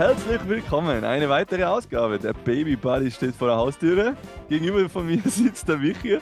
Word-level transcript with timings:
Herzlich 0.00 0.40
willkommen. 0.48 1.04
Eine 1.04 1.28
weitere 1.28 1.64
Ausgabe. 1.64 2.18
Der 2.18 2.32
Baby 2.32 2.74
Buddy 2.74 3.10
steht 3.10 3.34
vor 3.34 3.48
der 3.48 3.58
Haustüre. 3.58 4.16
Gegenüber 4.48 4.88
von 4.88 5.04
mir 5.04 5.20
sitzt 5.26 5.68
der 5.68 5.76
Michi. 5.76 6.16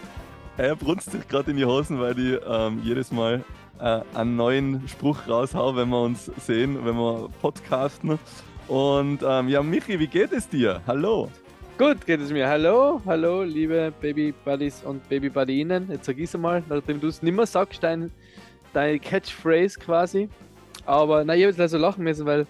Er 0.56 0.74
brunzt 0.74 1.12
sich 1.12 1.28
gerade 1.28 1.52
in 1.52 1.58
die 1.58 1.64
Hosen, 1.64 2.00
weil 2.00 2.18
ich 2.18 2.40
ähm, 2.44 2.80
jedes 2.82 3.12
Mal 3.12 3.44
äh, 3.78 4.00
einen 4.14 4.34
neuen 4.34 4.88
Spruch 4.88 5.28
raushau, 5.28 5.76
wenn 5.76 5.90
wir 5.90 6.02
uns 6.02 6.28
sehen, 6.44 6.84
wenn 6.84 6.96
wir 6.96 7.28
podcasten. 7.40 8.18
Und 8.66 9.20
ähm, 9.22 9.48
ja, 9.48 9.62
Michi, 9.62 10.00
wie 10.00 10.08
geht 10.08 10.32
es 10.32 10.48
dir? 10.48 10.82
Hallo. 10.84 11.30
Gut 11.78 12.04
geht 12.04 12.20
es 12.20 12.32
mir. 12.32 12.48
Hallo, 12.48 13.00
hallo, 13.06 13.44
liebe 13.44 13.92
Baby 14.00 14.34
Buddies 14.44 14.82
und 14.82 15.08
Baby 15.08 15.28
Buddinnen. 15.28 15.88
Jetzt 15.88 16.06
sag 16.06 16.18
ich 16.18 16.36
mal, 16.36 16.64
nachdem 16.68 17.00
du 17.00 17.06
es 17.06 17.22
nicht 17.22 17.36
mehr 17.36 17.46
sagst, 17.46 17.80
dein, 17.84 18.10
deine 18.72 18.98
Catchphrase 18.98 19.78
quasi. 19.78 20.28
Aber 20.84 21.24
na, 21.24 21.36
ich 21.36 21.42
habe 21.42 21.50
jetzt 21.50 21.60
also 21.60 21.78
lachen 21.78 22.02
müssen, 22.02 22.26
weil, 22.26 22.44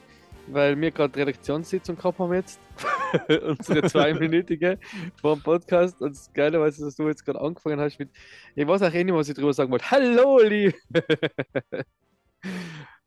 weil 0.52 0.80
wir 0.80 0.90
gerade 0.90 1.16
Redaktionssitzung 1.18 1.96
gehabt 1.96 2.18
haben 2.18 2.32
jetzt. 2.34 2.60
Unsere 3.46 3.82
zweiminütige 3.88 4.78
vor 5.20 5.36
dem 5.36 5.42
Podcast. 5.42 6.00
Und 6.00 6.10
das 6.14 6.32
Geile 6.32 6.66
ist, 6.66 6.80
dass 6.80 6.96
du 6.96 7.08
jetzt 7.08 7.24
gerade 7.24 7.40
angefangen 7.40 7.80
hast 7.80 7.98
mit. 7.98 8.10
Ich 8.54 8.66
weiß 8.66 8.82
auch 8.82 8.92
eh 8.92 9.04
nicht, 9.04 9.14
was 9.14 9.28
ich 9.28 9.34
drüber 9.34 9.52
sagen 9.52 9.70
wollte. 9.70 9.90
Hallo, 9.90 10.40
liebe. 10.42 10.74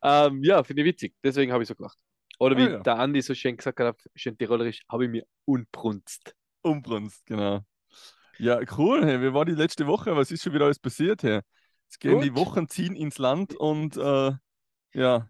ähm, 0.03 0.43
ja, 0.43 0.63
finde 0.63 0.81
ich 0.83 0.87
witzig. 0.87 1.13
Deswegen 1.23 1.51
habe 1.51 1.63
ich 1.63 1.69
so 1.69 1.75
gemacht. 1.75 1.97
Oder 2.39 2.57
wie 2.57 2.67
Ah, 2.67 2.69
ja. 2.69 2.79
der 2.79 2.97
Andi 2.97 3.21
so 3.21 3.35
schön 3.35 3.57
gesagt 3.57 3.79
hat, 3.79 3.97
schön 4.15 4.37
tirolerisch, 4.37 4.81
habe 4.89 5.05
ich 5.05 5.11
mir 5.11 5.25
unbrunst. 5.45 6.35
Umbrunst, 6.63 7.25
genau. 7.25 7.61
Ja, 8.39 8.59
cool. 8.77 9.05
Hey, 9.05 9.21
wie 9.21 9.33
war 9.33 9.45
die 9.45 9.51
letzte 9.51 9.85
Woche? 9.85 10.15
Was 10.15 10.31
ist 10.31 10.43
schon 10.43 10.53
wieder 10.53 10.65
alles 10.65 10.79
passiert? 10.79 11.21
Hey? 11.21 11.41
Jetzt 11.85 11.99
gehen 11.99 12.19
die 12.21 12.29
Gut. 12.29 12.39
Wochen 12.39 12.67
ziehen 12.67 12.95
ins 12.95 13.19
Land 13.19 13.53
und 13.53 13.97
äh, 13.97 14.31
ja, 14.93 15.29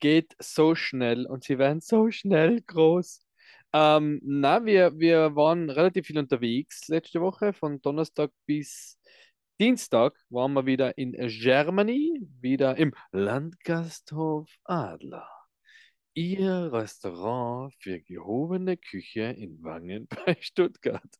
Geht 0.00 0.34
so 0.38 0.74
schnell 0.74 1.26
und 1.26 1.44
sie 1.44 1.58
werden 1.58 1.80
so 1.80 2.10
schnell 2.10 2.60
groß. 2.62 3.20
Ähm, 3.72 4.20
na, 4.22 4.64
wir, 4.64 4.98
wir 4.98 5.36
waren 5.36 5.70
relativ 5.70 6.06
viel 6.06 6.18
unterwegs 6.18 6.88
letzte 6.88 7.20
Woche. 7.20 7.52
Von 7.52 7.80
Donnerstag 7.82 8.30
bis 8.46 8.98
Dienstag 9.60 10.14
waren 10.30 10.52
wir 10.52 10.66
wieder 10.66 10.96
in 10.98 11.12
Germany, 11.12 12.26
wieder 12.40 12.76
im 12.76 12.94
Landgasthof 13.12 14.48
Adler. 14.64 15.28
Ihr 16.14 16.72
Restaurant 16.72 17.74
für 17.80 18.00
gehobene 18.00 18.76
Küche 18.76 19.34
in 19.36 19.62
Wangen 19.62 20.08
bei 20.26 20.36
Stuttgart. 20.40 21.10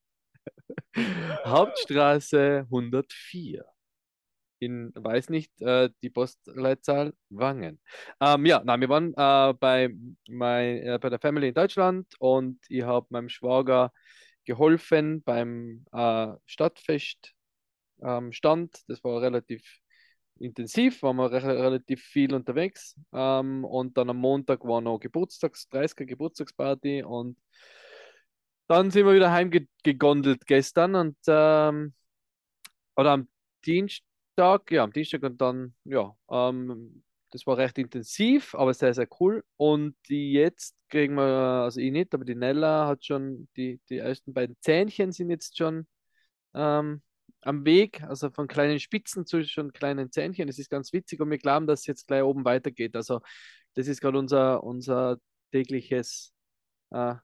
Hauptstraße 1.45 2.67
104. 2.71 3.65
In, 4.61 4.93
weiß 4.95 5.31
nicht, 5.31 5.53
äh, 5.63 5.91
die 6.03 6.11
Postleitzahl 6.11 7.15
Wangen. 7.31 7.81
Ähm, 8.21 8.47
ja, 8.47 8.61
nein, 8.65 8.81
wir 8.81 8.89
waren 8.89 9.15
äh, 9.15 9.55
bei, 9.55 9.91
mein, 10.29 10.79
äh, 10.79 10.99
bei 11.01 11.09
der 11.11 11.21
Family 11.21 11.49
in 11.49 11.55
Deutschland 11.55 12.07
und 12.19 12.59
ich 12.69 12.83
habe 12.83 13.07
meinem 13.11 13.29
Schwager 13.29 13.93
geholfen 14.45 15.23
beim 15.23 15.85
äh, 15.93 16.29
Stadtfest 16.47 17.35
ähm, 18.03 18.33
Stand. 18.33 18.79
Das 18.89 19.03
war 19.05 19.21
relativ 19.21 19.63
intensiv, 20.39 21.03
waren 21.03 21.17
wir 21.17 21.31
re 21.33 21.43
relativ 21.43 22.03
viel 22.03 22.35
unterwegs. 22.35 22.97
Ähm, 23.13 23.65
und 23.65 23.97
dann 23.97 24.11
am 24.11 24.19
Montag 24.19 24.65
war 24.65 24.81
noch 24.81 24.99
Geburtstags, 24.99 25.69
30er 25.71 26.07
Geburtstagsparty 26.07 27.03
und 27.05 27.37
dann 28.69 28.91
sind 28.91 29.07
wir 29.07 29.15
wieder 29.15 29.33
heimgegondelt 29.33 30.47
gestern 30.47 30.95
und 30.95 31.17
ähm, 31.27 31.95
oder 32.97 33.13
am 33.13 33.29
Dienstag, 34.39 34.71
ja, 34.71 34.85
am 34.85 34.93
Dienstag 34.93 35.25
und 35.25 35.41
dann, 35.41 35.75
ja, 35.83 36.17
ähm, 36.31 37.03
das 37.31 37.45
war 37.45 37.59
recht 37.59 37.77
intensiv, 37.77 38.55
aber 38.55 38.73
sehr, 38.73 38.95
sehr 38.95 39.09
cool. 39.19 39.45
Und 39.57 39.97
jetzt 40.07 40.77
kriegen 40.89 41.17
wir, 41.17 41.25
also 41.65 41.81
ich 41.81 41.91
nicht, 41.91 42.15
aber 42.15 42.25
die 42.25 42.37
Nella 42.37 42.87
hat 42.87 43.05
schon, 43.05 43.49
die, 43.57 43.81
die 43.89 43.99
ersten 43.99 44.33
beiden 44.33 44.57
Zähnchen 44.61 45.11
sind 45.11 45.31
jetzt 45.31 45.59
schon 45.59 45.89
ähm, 46.55 47.03
am 47.41 47.65
Weg, 47.65 48.01
also 48.05 48.31
von 48.31 48.47
kleinen 48.47 48.79
Spitzen 48.79 49.27
zu 49.27 49.45
schon 49.45 49.73
kleinen 49.73 50.13
Zähnchen. 50.13 50.47
Das 50.47 50.61
ist 50.61 50.71
ganz 50.71 50.93
witzig 50.93 51.21
und 51.21 51.31
wir 51.31 51.39
glauben, 51.39 51.67
dass 51.67 51.81
es 51.81 51.87
jetzt 51.87 52.07
gleich 52.07 52.23
oben 52.23 52.45
weitergeht. 52.45 52.95
Also 52.95 53.21
das 53.75 53.89
ist 53.89 54.01
gerade 54.01 54.19
unser, 54.19 54.63
unser 54.63 55.19
tägliches 55.51 56.33
äh, 56.91 57.17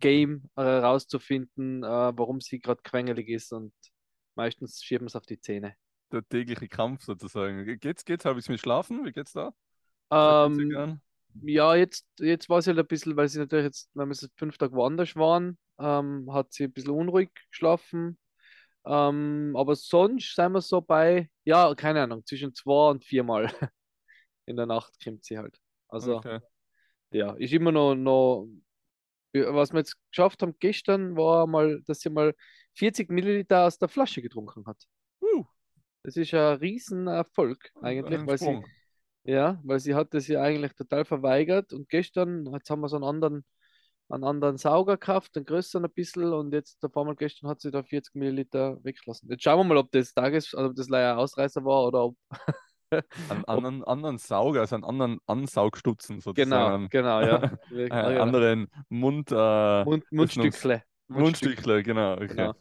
Game 0.00 0.50
äh, 0.56 0.62
herauszufinden, 0.62 1.84
äh, 1.84 1.88
warum 1.88 2.42
sie 2.42 2.60
gerade 2.60 2.82
quengelig 2.82 3.30
ist 3.30 3.50
und 3.54 3.72
meistens 4.34 4.82
schieben 4.82 5.06
es 5.06 5.16
auf 5.16 5.24
die 5.24 5.40
Zähne. 5.40 5.74
Der 6.12 6.26
tägliche 6.28 6.68
Kampf 6.68 7.04
sozusagen. 7.04 7.78
Geht's, 7.80 8.04
geht's? 8.04 8.24
Habe 8.24 8.40
ich 8.40 8.48
mit 8.48 8.60
Schlafen? 8.60 9.04
Wie 9.04 9.12
geht's 9.12 9.32
da? 9.32 9.52
Ähm, 10.10 11.00
ja, 11.42 11.74
jetzt, 11.74 12.06
jetzt 12.18 12.48
war 12.48 12.60
sie 12.62 12.70
halt 12.70 12.78
ein 12.80 12.86
bisschen, 12.86 13.16
weil 13.16 13.28
sie 13.28 13.38
natürlich 13.38 13.64
jetzt, 13.66 13.90
wenn 13.94 14.08
wir 14.08 14.14
jetzt 14.14 14.30
fünf 14.36 14.58
Tage 14.58 14.74
woanders 14.74 15.16
waren, 15.16 15.58
ähm, 15.78 16.28
hat 16.32 16.52
sie 16.52 16.64
ein 16.64 16.72
bisschen 16.72 16.90
unruhig 16.92 17.30
geschlafen. 17.50 18.18
Ähm, 18.86 19.54
aber 19.56 19.76
sonst 19.76 20.34
sind 20.36 20.52
wir 20.52 20.60
so 20.62 20.80
bei, 20.80 21.30
ja, 21.44 21.74
keine 21.74 22.02
Ahnung, 22.02 22.24
zwischen 22.26 22.54
zwei 22.54 22.90
und 22.90 23.04
viermal 23.04 23.50
in 24.46 24.56
der 24.56 24.66
Nacht 24.66 24.94
kommt 25.04 25.24
sie 25.24 25.38
halt. 25.38 25.58
Also, 25.88 26.18
Okay. 26.18 26.40
ja, 27.12 27.32
ist 27.34 27.52
immer 27.52 27.72
noch, 27.72 27.94
noch, 27.94 28.48
was 29.34 29.72
wir 29.72 29.80
jetzt 29.80 29.96
geschafft 30.10 30.42
haben 30.42 30.56
gestern, 30.60 31.16
war 31.16 31.46
mal, 31.46 31.82
dass 31.86 32.00
sie 32.00 32.10
mal 32.10 32.34
40 32.74 33.10
Milliliter 33.10 33.66
aus 33.66 33.78
der 33.78 33.88
Flasche 33.88 34.22
getrunken 34.22 34.66
hat. 34.66 34.78
Das 36.02 36.16
ist 36.16 36.32
ein 36.34 36.56
Riesenerfolg 36.58 37.70
eigentlich, 37.82 38.26
weil 38.26 38.38
sie, 38.38 38.62
ja, 39.24 39.60
weil 39.64 39.80
sie 39.80 39.94
hat 39.94 40.14
das 40.14 40.28
ja 40.28 40.42
eigentlich 40.42 40.72
total 40.74 41.04
verweigert 41.04 41.72
und 41.72 41.88
gestern, 41.88 42.46
jetzt 42.52 42.70
haben 42.70 42.80
wir 42.80 42.88
so 42.88 42.96
einen 42.96 43.04
anderen, 43.04 43.44
einen 44.08 44.24
anderen 44.24 44.56
Sauger 44.56 44.94
gekauft, 44.96 45.36
einen 45.36 45.44
größeren 45.44 45.84
ein 45.84 45.92
bisschen 45.92 46.32
und 46.32 46.52
jetzt 46.52 46.84
auf 46.84 46.96
einmal 46.96 47.16
gestern 47.16 47.48
hat 47.50 47.60
sie 47.60 47.70
da 47.70 47.82
40 47.82 48.14
Milliliter 48.14 48.82
weggelassen. 48.82 49.30
Jetzt 49.30 49.44
schauen 49.44 49.58
wir 49.60 49.64
mal, 49.64 49.76
ob 49.76 49.92
das 49.92 50.14
Tages, 50.14 50.54
also 50.54 50.70
ob 50.70 50.76
das 50.76 50.88
leider 50.88 51.18
Ausreißer 51.18 51.64
war 51.64 51.86
oder 51.86 52.04
ob, 52.06 52.16
Einen 53.28 53.44
ob 53.48 53.48
anderen, 53.48 53.84
anderen 53.84 54.18
Sauger, 54.18 54.60
also 54.60 54.74
einen 54.74 54.84
anderen 54.84 55.18
Ansaugstutzen 55.26 56.20
genau, 56.34 56.78
sozusagen. 56.78 56.88
genau, 56.88 57.20
ja. 57.20 57.36
Einen 57.90 57.90
Ja, 57.90 58.08
genau. 58.08 58.22
anderen 58.22 58.68
Mund, 58.88 59.30
äh, 59.32 59.84
Mund, 59.84 60.04
Mundstückle. 60.10 60.82
Mundstückle, 61.08 61.82
genau. 61.82 62.14
Okay. 62.14 62.26
Genau. 62.28 62.54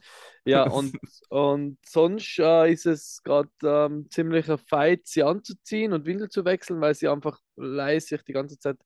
Ja, 0.52 0.64
und, 0.64 0.98
und 1.30 1.78
sonst 1.86 2.40
äh, 2.40 2.72
ist 2.72 2.86
es 2.86 3.22
gerade 3.24 3.50
ähm, 3.64 4.10
ziemlicher 4.10 4.58
Fight, 4.58 5.06
sie 5.08 5.24
anzuziehen 5.24 5.94
und 5.94 6.06
Windel 6.06 6.30
zu 6.30 6.46
wechseln, 6.46 6.82
weil 6.82 6.96
sie 6.96 7.08
einfach 7.08 7.40
leise 7.56 8.08
sich 8.08 8.24
die 8.24 8.34
ganze 8.34 8.58
Zeit 8.60 8.78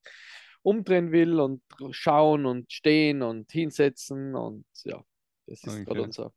umdrehen 0.63 1.11
will 1.11 1.39
und 1.39 1.61
schauen 1.91 2.45
und 2.45 2.71
stehen 2.71 3.21
und 3.21 3.51
hinsetzen 3.51 4.35
und 4.35 4.65
ja, 4.83 5.03
das 5.47 5.65
ist 5.65 5.83
gerade 5.83 6.01
Okay. 6.01 6.03
unser, 6.03 6.33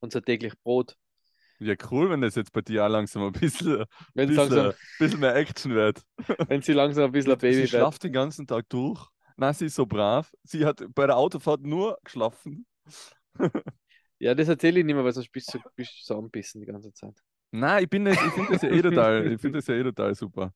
unser 0.00 0.22
täglich 0.22 0.54
Brot. 0.62 0.96
Ja, 1.58 1.74
cool, 1.90 2.08
wenn 2.10 2.22
das 2.22 2.36
jetzt 2.36 2.52
bei 2.52 2.62
dir 2.62 2.84
auch 2.86 2.88
langsam 2.88 3.22
ein 3.24 3.32
bisschen, 3.32 3.84
Wenn, 4.14 4.32
bisschen, 4.32 4.32
sie 4.32 4.40
langsam, 4.40 4.72
bisschen 4.98 5.20
mehr 5.20 5.34
Action 5.36 5.74
wird. 5.74 6.02
wenn 6.48 6.62
sie 6.62 6.72
langsam 6.74 7.04
ein 7.04 7.12
bisschen 7.12 7.32
ein 7.32 7.40
Sie 7.48 7.66
Baby 7.66 7.72
wird. 7.72 7.90
schlaft 7.90 8.04
den 8.04 8.12
ganzen 8.12 8.46
Tag 8.46 8.68
durch. 8.68 9.08
Nein, 9.36 9.54
sie 9.54 9.66
ist 9.66 9.74
so 9.76 9.86
brav. 9.86 10.32
Sie 10.44 10.64
hat 10.66 10.82
bei 10.94 11.06
der 11.06 11.16
Autofahrt 11.16 11.62
nur 11.62 11.98
geschlafen. 12.04 12.66
Ja, 14.20 14.34
das 14.34 14.48
erzähle 14.48 14.80
ich 14.80 14.86
nicht 14.86 14.94
mehr, 14.94 15.04
weil 15.04 15.12
sonst 15.12 15.32
bist 15.32 15.52
du, 15.54 15.58
bist 15.74 15.92
du 15.92 16.04
so 16.04 16.18
anbissen 16.18 16.60
die 16.60 16.66
ganze 16.66 16.92
Zeit. 16.92 17.14
Nein, 17.52 17.82
ich 17.84 17.90
bin 17.90 18.04
nicht, 18.04 18.22
ich 18.22 18.32
finde 18.32 18.52
das 18.52 18.62
ja 18.62 18.68
eh 18.68 18.82
total, 18.82 19.26
ich 19.32 19.40
finde 19.40 19.58
das 19.58 19.66
ja 19.66 19.74
eh 19.74 19.82
total 19.82 20.14
super. 20.14 20.52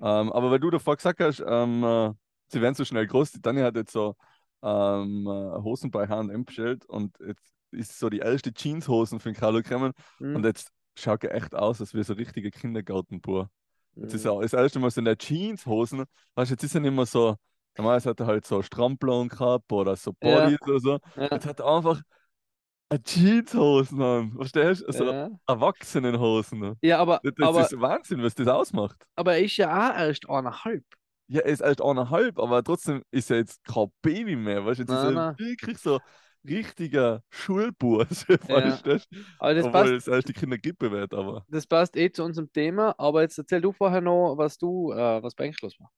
Ähm, 0.00 0.32
aber 0.32 0.50
weil 0.50 0.60
du 0.60 0.70
davor 0.70 0.96
gesagt 0.96 1.20
hast, 1.20 1.42
ähm, 1.46 1.82
äh, 1.84 2.12
sie 2.48 2.60
werden 2.60 2.74
so 2.74 2.84
schnell 2.84 3.06
groß, 3.06 3.32
die 3.32 3.40
Tanja 3.42 3.64
hat 3.64 3.76
jetzt 3.76 3.92
so 3.92 4.16
ähm, 4.62 5.26
äh, 5.26 5.62
Hosen 5.62 5.90
bei 5.90 6.08
H&M 6.08 6.44
bestellt 6.44 6.84
und 6.86 7.16
jetzt 7.26 7.52
ist 7.72 7.98
so 7.98 8.08
die 8.10 8.18
erste 8.20 8.52
Jeanshosen 8.56 9.20
für 9.20 9.30
den 9.32 9.36
Carlo 9.38 9.62
gekommen 9.62 9.92
Hm? 10.20 10.34
und 10.34 10.44
jetzt 10.44 10.70
schaut 10.96 11.24
er 11.24 11.34
echt 11.34 11.54
aus, 11.54 11.80
als 11.80 11.94
wäre 11.94 12.04
so 12.04 12.12
ein 12.14 12.18
richtiger 12.18 12.50
Kindergartenbub. 12.50 13.48
Jetzt 14.00 14.14
ist 14.14 14.24
Hm. 14.24 14.30
er 14.32 14.40
das 14.40 14.52
erste 14.52 14.78
Mal 14.78 14.90
so 14.90 15.00
in 15.00 15.06
der 15.06 15.16
Jeanshosen, 15.18 16.04
weißt 16.36 16.50
du, 16.50 16.54
jetzt 16.54 16.62
ist 16.64 16.74
er 16.74 16.80
nicht 16.80 16.92
mehr 16.94 17.06
so, 17.06 17.36
normalerweise 17.76 18.10
hat 18.10 18.20
er 18.20 18.26
halt 18.26 18.46
so 18.46 18.62
Strampler 18.62 19.26
gehabt 19.28 19.72
oder 19.72 19.96
so 19.96 20.12
Ja. 20.22 20.22
Bodies 20.22 20.58
oder 20.62 20.80
so. 20.80 20.98
Ja, 21.16 21.28
Jetzt 21.32 21.46
hat 21.46 21.60
er 21.60 21.66
einfach 21.66 22.00
Jeanshosen 23.04 24.00
an, 24.02 24.32
verstehst 24.32 24.82
du? 24.82 24.86
Also 24.86 25.04
ja. 25.12 25.30
Erwachsenenhosen. 25.46 26.76
ja, 26.82 26.98
aber, 26.98 27.20
Das, 27.22 27.34
das 27.36 27.46
aber, 27.48 27.60
ist 27.62 27.80
Wahnsinn, 27.80 28.22
was 28.22 28.34
das 28.34 28.48
ausmacht. 28.48 28.96
aber 29.16 29.34
er 29.34 29.44
ist 29.44 29.56
ja 29.58 29.68
auch 29.70 29.98
erst 29.98 30.28
eineinhalb. 30.28 30.84
Ja, 31.30 31.40
er 31.42 31.52
ist 31.52 31.60
erst 31.60 31.82
eineinhalb, 31.82 32.38
aber 32.38 32.62
trotzdem 32.64 33.02
ist 33.10 33.30
er 33.30 33.38
jetzt 33.38 33.62
kein 33.64 33.88
Baby 34.00 34.36
mehr. 34.36 34.64
Weißt 34.64 34.78
du, 34.78 34.82
jetzt 34.84 34.90
ist 34.92 35.02
Nein, 35.02 35.14
er 35.16 35.26
nein. 35.32 35.38
wirklich 35.38 35.76
so 35.78 36.00
richtiger 36.48 37.22
Schulburs, 37.30 38.24
Ja. 38.48 38.56
weißt 38.56 38.86
du? 38.86 38.98
Aber 39.38 39.54
das 39.54 39.66
Obwohl 39.66 39.72
passt, 39.72 39.92
es 39.92 40.08
erst 40.08 40.28
die 40.28 40.32
Kindergrippe 40.32 40.90
wird, 40.90 41.12
aber. 41.12 41.44
das 41.48 41.66
passt 41.66 41.96
eh 41.96 42.10
zu 42.10 42.24
unserem 42.24 42.50
Thema. 42.52 42.94
Aber 42.96 43.20
jetzt 43.22 43.36
erzähl 43.36 43.60
du 43.60 43.72
vorher 43.72 44.00
noch, 44.00 44.36
was 44.38 44.56
du, 44.56 44.92
äh, 44.92 45.22
was 45.22 45.34
bei 45.34 45.52
los 45.60 45.78
war. 45.78 45.90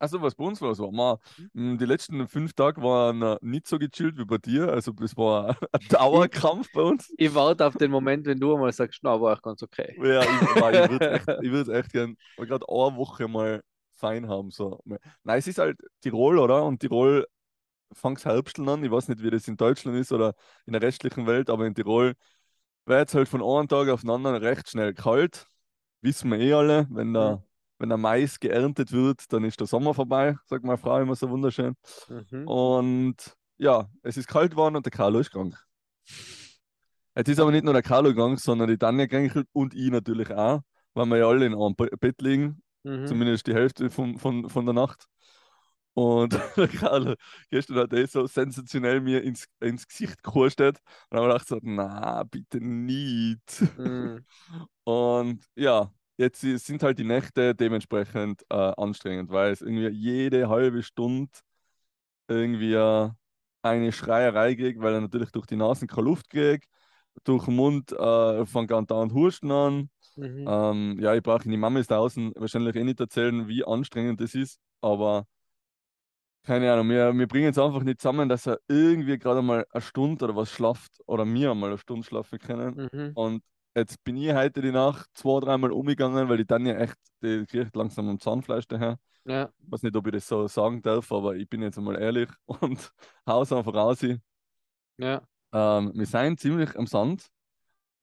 Also, 0.00 0.22
was 0.22 0.34
bei 0.34 0.44
uns 0.44 0.60
los 0.60 0.80
war, 0.80 0.92
man, 0.92 1.18
mh, 1.52 1.78
die 1.78 1.84
letzten 1.86 2.26
fünf 2.28 2.54
Tage 2.54 2.82
waren 2.82 3.22
äh, 3.22 3.38
nicht 3.42 3.68
so 3.68 3.78
gechillt 3.78 4.18
wie 4.18 4.24
bei 4.26 4.38
dir. 4.38 4.70
Also, 4.72 4.92
das 4.92 5.16
war 5.16 5.56
ein 5.72 5.88
Dauerkampf 5.88 6.70
bei 6.72 6.82
uns. 6.82 7.14
Ich 7.16 7.34
warte 7.34 7.66
auf 7.66 7.76
den 7.76 7.90
Moment, 7.90 8.26
wenn 8.26 8.40
du 8.40 8.54
einmal 8.54 8.72
sagst, 8.72 9.00
na, 9.02 9.20
war 9.20 9.36
auch 9.36 9.42
ganz 9.42 9.62
okay. 9.62 9.96
Ja, 9.96 10.26
ich, 10.26 10.40
war- 10.56 10.74
ich 10.74 10.88
würde 10.88 11.08
echt, 11.10 11.30
ich 11.38 11.50
würd 11.50 11.68
echt 11.68 11.92
gern, 11.92 12.16
gerade 12.36 12.66
eine 12.68 12.96
Woche 12.96 13.28
mal 13.28 13.62
fein 13.96 14.28
haben. 14.28 14.50
So. 14.50 14.80
Nein, 15.24 15.38
es 15.38 15.46
ist 15.46 15.58
halt 15.58 15.78
Tirol, 16.00 16.38
oder? 16.38 16.64
Und 16.64 16.80
Tirol 16.80 17.26
fängt 17.92 18.24
Herbsteln 18.24 18.68
an. 18.68 18.84
Ich 18.84 18.90
weiß 18.90 19.08
nicht, 19.08 19.22
wie 19.22 19.30
das 19.30 19.48
in 19.48 19.56
Deutschland 19.56 19.98
ist 19.98 20.12
oder 20.12 20.34
in 20.66 20.74
der 20.74 20.82
restlichen 20.82 21.26
Welt, 21.26 21.50
aber 21.50 21.66
in 21.66 21.74
Tirol 21.74 22.14
wird 22.86 23.08
es 23.10 23.14
halt 23.14 23.28
von 23.28 23.42
einem 23.42 23.68
Tag 23.68 23.88
auf 23.88 24.02
den 24.02 24.10
anderen 24.10 24.36
recht 24.36 24.70
schnell 24.70 24.94
kalt. 24.94 25.46
Wissen 26.02 26.30
wir 26.32 26.38
eh 26.40 26.54
alle, 26.54 26.88
wenn 26.90 27.14
der, 27.14 27.40
Mhm. 27.40 27.49
Wenn 27.80 27.88
der 27.88 27.98
Mais 27.98 28.38
geerntet 28.38 28.92
wird, 28.92 29.32
dann 29.32 29.42
ist 29.44 29.58
der 29.58 29.66
Sommer 29.66 29.94
vorbei, 29.94 30.36
sagt 30.46 30.64
meine 30.64 30.78
Frau 30.78 31.00
immer 31.00 31.16
so 31.16 31.28
wunderschön. 31.30 31.74
Mhm. 32.08 32.46
Und 32.46 33.16
ja, 33.58 33.88
es 34.02 34.16
ist 34.16 34.28
kalt 34.28 34.52
geworden 34.52 34.76
und 34.76 34.86
der 34.86 34.92
Carlo 34.92 35.18
ist 35.18 35.30
krank. 35.32 35.56
Jetzt 37.16 37.28
ist 37.28 37.40
aber 37.40 37.50
nicht 37.50 37.64
nur 37.64 37.72
der 37.74 37.82
Carlo 37.82 38.14
krank, 38.14 38.38
sondern 38.38 38.68
die 38.68 38.78
Tanja 38.78 39.06
krank 39.06 39.44
und 39.52 39.74
ich 39.74 39.90
natürlich 39.90 40.30
auch, 40.30 40.60
weil 40.94 41.06
wir 41.06 41.18
ja 41.18 41.26
alle 41.26 41.46
in 41.46 41.54
einem 41.54 41.74
Be- 41.74 41.90
Bett 41.98 42.20
liegen, 42.22 42.62
Mhm. 42.82 43.06
zumindest 43.06 43.46
die 43.46 43.52
Hälfte 43.54 43.90
von, 43.90 44.16
von, 44.18 44.48
von 44.48 44.64
der 44.64 44.72
Nacht. 44.74 45.04
Und 45.92 46.32
der 46.56 46.68
Carlo 46.68 47.14
gestern 47.50 47.76
hat 47.78 47.92
er 47.92 48.06
so 48.06 48.26
sensationell 48.26 49.00
mir 49.00 49.22
ins, 49.22 49.46
ins 49.60 49.86
Gesicht 49.86 50.22
gehustet 50.22 50.78
und 51.10 51.16
dann 51.18 51.24
habe 51.24 51.36
ich 51.36 51.46
gedacht 51.46 51.48
so, 51.48 51.58
na, 51.62 52.22
bitte 52.24 52.60
nicht. 52.60 53.62
Mhm. 53.76 54.24
Und 54.84 55.44
ja, 55.54 55.90
jetzt 56.20 56.40
sind 56.40 56.82
halt 56.82 56.98
die 56.98 57.04
Nächte 57.04 57.54
dementsprechend 57.54 58.44
äh, 58.50 58.54
anstrengend, 58.54 59.30
weil 59.30 59.52
es 59.52 59.62
irgendwie 59.62 59.88
jede 59.88 60.48
halbe 60.48 60.82
Stunde 60.82 61.32
irgendwie 62.28 62.74
äh, 62.74 63.10
eine 63.62 63.92
Schreierei 63.92 64.54
kriegt, 64.54 64.80
weil 64.80 64.94
er 64.94 65.00
natürlich 65.00 65.32
durch 65.32 65.46
die 65.46 65.56
Nase 65.56 65.86
keine 65.86 66.02
Luft 66.02 66.28
kriegt, 66.28 66.68
durch 67.24 67.46
den 67.46 67.56
Mund 67.56 67.92
äh, 67.92 68.46
fängt 68.46 68.70
an 68.72 68.86
dauernd 68.86 69.12
Husten 69.12 69.50
an. 69.50 69.90
Mhm. 70.16 70.44
Ähm, 70.46 70.98
ja, 71.00 71.14
ich 71.14 71.22
brauche 71.22 71.48
die 71.48 71.56
Mama 71.56 71.80
ist 71.80 71.90
draußen 71.90 72.32
wahrscheinlich 72.36 72.76
eh 72.76 72.84
nicht 72.84 73.00
erzählen, 73.00 73.48
wie 73.48 73.64
anstrengend 73.64 74.20
das 74.20 74.34
ist, 74.34 74.58
aber 74.82 75.26
keine 76.42 76.72
Ahnung, 76.72 76.88
wir, 76.88 77.12
wir 77.12 77.26
bringen 77.26 77.50
es 77.50 77.58
einfach 77.58 77.82
nicht 77.82 78.00
zusammen, 78.00 78.28
dass 78.28 78.46
er 78.46 78.58
irgendwie 78.68 79.18
gerade 79.18 79.42
mal 79.42 79.66
eine 79.70 79.82
Stunde 79.82 80.24
oder 80.24 80.36
was 80.36 80.50
schlaft 80.50 80.92
oder 81.06 81.26
wir 81.26 81.54
mal 81.54 81.68
eine 81.68 81.78
Stunde 81.78 82.06
schlafen 82.06 82.38
können. 82.38 82.88
Mhm. 82.92 83.10
Und 83.14 83.42
jetzt 83.74 84.02
bin 84.04 84.16
ich 84.16 84.32
heute 84.32 84.60
die 84.60 84.72
Nacht 84.72 85.08
zwei, 85.14 85.40
dreimal 85.40 85.72
umgegangen, 85.72 86.28
weil 86.28 86.38
die 86.38 86.46
Tanja 86.46 86.76
echt, 86.76 86.96
die 87.22 87.44
kriegt 87.46 87.76
langsam 87.76 88.08
am 88.08 88.18
Zahnfleisch 88.18 88.66
daher. 88.66 88.98
Ja. 89.24 89.50
Ich 89.58 89.72
weiß 89.72 89.82
nicht, 89.82 89.96
ob 89.96 90.06
ich 90.06 90.12
das 90.14 90.28
so 90.28 90.46
sagen 90.48 90.82
darf, 90.82 91.12
aber 91.12 91.36
ich 91.36 91.48
bin 91.48 91.62
jetzt 91.62 91.78
einmal 91.78 92.00
ehrlich 92.00 92.30
und 92.46 92.92
haus 93.26 93.52
einfach 93.52 93.74
raus. 93.74 94.04
Ja. 94.98 95.22
Ähm, 95.52 95.92
wir 95.94 96.06
sind 96.06 96.40
ziemlich 96.40 96.76
am 96.76 96.86
Sand 96.86 97.28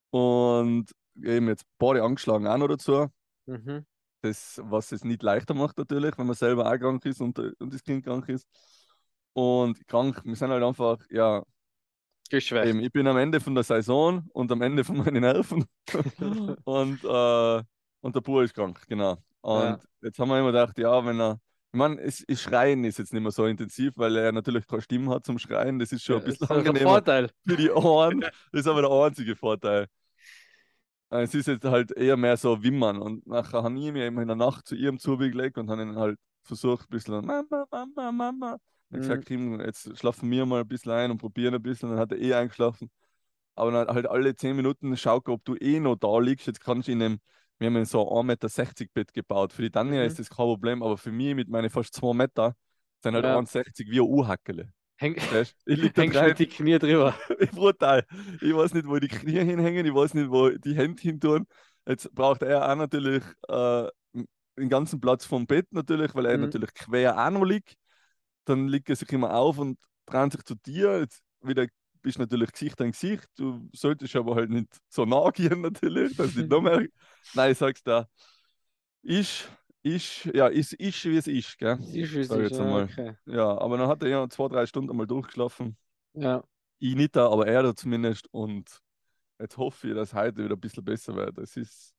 und 0.10 0.92
eben 1.16 1.48
jetzt 1.48 1.66
beide 1.78 2.04
angeschlagen 2.04 2.48
auch 2.48 2.58
noch 2.58 2.68
dazu. 2.68 3.08
Mhm. 3.46 3.86
Das, 4.22 4.60
was 4.64 4.92
es 4.92 5.04
nicht 5.04 5.24
leichter 5.24 5.54
macht 5.54 5.78
natürlich, 5.78 6.18
wenn 6.18 6.28
man 6.28 6.36
selber 6.36 6.72
auch 6.72 6.78
krank 6.78 7.06
ist 7.06 7.22
und, 7.22 7.38
und 7.40 7.74
das 7.74 7.84
Kind 7.84 8.04
krank 8.04 8.28
ist. 8.30 8.48
Und 9.34 9.88
krank, 9.88 10.22
wir 10.26 10.36
sind 10.36 10.50
halt 10.50 10.64
einfach, 10.64 10.98
ja, 11.10 11.44
Geschwächt. 12.30 12.68
eben, 12.70 12.80
ich 12.80 12.92
bin 12.92 13.08
am 13.08 13.18
Ende 13.18 13.40
von 13.40 13.56
der 13.56 13.64
Saison 13.64 14.28
und 14.34 14.52
am 14.52 14.62
Ende 14.62 14.84
von 14.84 14.98
meinen 14.98 15.22
Nerven. 15.22 15.66
und, 16.64 17.04
äh, 17.04 17.64
und 18.02 18.16
der 18.16 18.22
Bub 18.22 18.42
ist 18.44 18.54
krank, 18.54 18.82
genau. 18.88 19.18
Und 19.42 19.80
Ja. 19.80 19.80
jetzt 20.02 20.20
haben 20.20 20.30
wir 20.30 20.40
immer 20.40 20.52
gedacht, 20.52 20.78
ja, 20.78 21.06
wenn 21.06 21.20
er, 21.20 21.40
ich 21.74 21.78
meine, 21.78 22.02
es, 22.02 22.24
es 22.28 22.42
Schreien 22.42 22.84
ist 22.84 22.98
jetzt 23.00 23.14
nicht 23.14 23.22
mehr 23.22 23.32
so 23.32 23.46
intensiv, 23.46 23.94
weil 23.96 24.16
er 24.16 24.32
natürlich 24.32 24.66
keine 24.68 24.82
Stimme 24.82 25.12
hat 25.14 25.26
zum 25.26 25.38
Schreien. 25.40 25.80
Das 25.80 25.92
ist 25.92 26.04
schon 26.04 26.16
Ja, 26.16 26.22
ein 26.22 26.26
das 26.26 26.40
bisschen 26.40 26.58
ein 26.58 26.58
angenehmer 26.58 26.90
Vorteil. 26.92 27.30
für 27.48 27.58
die 27.58 27.72
Ohren. 27.72 28.22
Das 28.52 28.62
ist 28.62 28.68
aber 28.68 28.82
der 28.82 28.92
einzige 28.92 29.36
Vorteil. 29.36 29.88
Äh, 31.10 31.24
Es 31.24 31.34
ist 31.34 31.48
jetzt 31.48 31.66
halt 31.66 31.92
eher 31.92 32.18
mehr 32.18 32.38
so 32.38 32.62
Wimmern. 32.64 32.98
Und 33.02 33.26
nachher 33.28 33.64
habe 33.64 33.78
ich 33.80 33.92
mir 33.92 34.06
eben 34.06 34.20
in 34.20 34.28
der 34.28 34.36
Nacht 34.38 34.68
zu 34.68 34.76
ihrem 34.76 35.00
zugelegt 35.00 35.58
und 35.58 35.70
habe 35.70 35.82
ihn 35.84 35.96
halt 35.96 36.20
versucht, 36.44 36.88
ein 36.90 36.92
bisschen 36.92 37.26
Mama, 37.26 37.66
Mama, 37.72 38.12
Mama. 38.12 38.58
Und 38.92 38.98
Mhm. 38.98 39.02
gesagt, 39.02 39.26
Kim, 39.26 39.60
jetzt 39.62 39.98
schlafen 39.98 40.30
wir 40.32 40.46
mal 40.46 40.62
ein 40.62 40.68
bisschen 40.68 40.92
ein 40.94 41.12
und 41.12 41.18
probieren 41.18 41.54
ein 41.56 41.62
bisschen. 41.62 41.90
Dann 41.90 42.00
hat 42.00 42.12
er 42.12 42.20
eh 42.20 42.34
eingeschlafen. 42.34 42.90
Aber 43.56 43.72
dann 43.72 43.88
halt 43.88 44.08
alle 44.08 44.36
10 44.36 44.56
Minuten 44.56 44.96
schau, 44.98 45.22
ob 45.26 45.44
du 45.46 45.56
eh 45.56 45.80
noch 45.80 45.96
da 45.96 46.20
liegst. 46.20 46.48
Jetzt 46.48 46.62
kannst 46.62 46.88
du 46.88 46.92
in 46.92 47.02
einem, 47.02 47.20
wir 47.60 47.68
haben 47.70 47.86
so 47.86 48.08
ein 48.20 48.28
1,60 48.28 48.90
Meter 48.90 48.94
Bett 48.94 49.14
gebaut. 49.14 49.54
Für 49.54 49.64
die 49.64 49.72
Tanja 49.72 50.02
Mhm. 50.02 50.08
ist 50.08 50.20
das 50.20 50.30
kein 50.30 50.46
Problem, 50.46 50.84
aber 50.84 50.98
für 50.98 51.12
mich 51.12 51.36
mit 51.36 51.50
meinen 51.50 51.70
fast 51.70 51.94
2 51.96 52.14
Meter 52.14 52.56
sind 53.04 53.16
halt 53.16 53.26
Ja. 53.26 53.36
1,60 53.38 53.90
wie 53.90 54.00
ein 54.00 54.08
U-Hackele. 54.08 54.72
Häng? 54.98 55.16
Ich 55.66 55.80
lieg 55.80 55.94
da 55.94 56.04
mit 56.06 56.40
die 56.40 56.48
Knie 56.48 56.80
drüber. 56.80 57.14
brutal. 57.52 58.06
Ich 58.42 58.54
weiß 58.56 58.74
nicht, 58.74 58.88
wo 58.88 58.98
die 58.98 59.08
Knie 59.08 59.40
hinhängen, 59.44 59.86
ich 59.86 59.94
weiß 59.94 60.14
nicht, 60.14 60.30
wo 60.30 60.50
die 60.50 60.76
Hände 60.76 61.02
hin 61.02 61.20
tun. 61.20 61.46
Jetzt 61.88 62.14
braucht 62.14 62.42
er 62.42 62.70
auch 62.70 62.76
natürlich 62.76 63.24
äh, 63.48 63.88
den 64.58 64.70
ganzen 64.70 65.00
Platz 65.00 65.26
vom 65.26 65.46
Bett 65.46 65.68
natürlich, 65.72 66.14
weil 66.16 66.26
er 66.26 66.38
Mhm. 66.38 66.42
natürlich 66.42 66.74
quer 66.74 67.18
auch 67.18 67.30
noch 67.30 67.44
liegt. 67.44 67.76
Dann 68.48 68.68
liegt 68.68 68.90
er 68.90 68.96
sich 68.96 69.12
immer 69.12 69.34
auf 69.34 69.58
und 69.58 69.78
dreht 70.06 70.32
sich 70.32 70.44
zu 70.44 70.56
dir. 70.56 71.00
Jetzt 71.00 71.22
wieder 71.42 71.68
bist 72.02 72.18
du 72.18 72.22
natürlich 72.22 72.52
Gesicht 72.52 72.80
an 72.82 72.92
Gesicht. 72.92 73.28
Du 73.38 73.70
solltest 73.74 74.16
aber 74.16 74.36
halt 74.36 74.50
nicht 74.50 74.70
so 74.90 75.06
nah 75.06 75.30
gehen 75.32 75.62
natürlich, 75.62 76.16
dass 76.16 76.36
nicht 76.36 76.50
noch 76.50 76.62
mehr. 76.62 76.86
Nein, 77.34 77.52
ich 77.52 77.58
sag's 77.58 77.84
da. 77.84 78.08
Ist, 79.04 79.50
ist, 79.84 80.26
ja, 80.34 80.48
ist, 80.48 80.74
ist 80.74 81.06
wie 81.06 81.18
es 81.18 81.28
ist, 81.28 81.58
gell? 81.58 81.78
Du, 81.78 81.84
wie 81.94 82.02
es 82.02 82.14
ist? 82.14 82.32
jetzt 82.32 82.60
Ja, 82.60 82.84
okay. 82.84 83.16
Ja, 83.26 83.58
aber 83.58 83.78
dann 83.78 83.88
hat 83.88 84.04
er 84.04 84.10
ja 84.10 84.30
zwei, 84.30 84.48
drei 84.48 84.66
Stunden 84.66 84.96
mal 84.96 85.08
durchgeschlafen. 85.08 85.78
Ja. 86.14 86.44
Ich 86.80 86.96
nicht 86.96 87.16
da, 87.16 87.30
aber 87.30 87.48
er 87.48 87.64
da 87.64 87.76
zumindest. 87.76 88.28
Und 88.32 88.82
jetzt 89.40 89.58
hoffe 89.58 89.90
ich, 89.90 89.94
dass 89.96 90.14
heute 90.14 90.44
wieder 90.44 90.56
ein 90.56 90.60
bisschen 90.60 90.84
besser 90.86 91.16
wird. 91.16 91.38
Es 91.38 91.58
ist, 91.58 91.94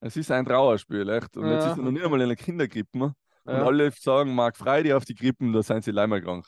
es 0.00 0.16
ist 0.16 0.30
ein 0.30 0.44
Trauerspiel, 0.44 1.08
echt. 1.08 1.36
Und 1.36 1.46
jetzt 1.46 1.64
Ja, 1.64 1.72
ist 1.72 1.78
er 1.78 1.84
noch 1.84 1.90
nicht 1.92 2.04
einmal 2.04 2.20
in 2.20 2.28
der 2.28 2.36
Kinderkrippe. 2.36 3.14
Und 3.50 3.56
Ja. 3.56 3.66
alle 3.66 3.90
sagen, 3.90 4.34
Marc, 4.34 4.56
frei 4.56 4.82
dich 4.82 4.92
auf 4.92 5.04
die 5.04 5.14
Krippen, 5.14 5.52
da 5.52 5.62
sind 5.62 5.84
sie 5.84 5.90
leider 5.90 6.20
krank. 6.20 6.46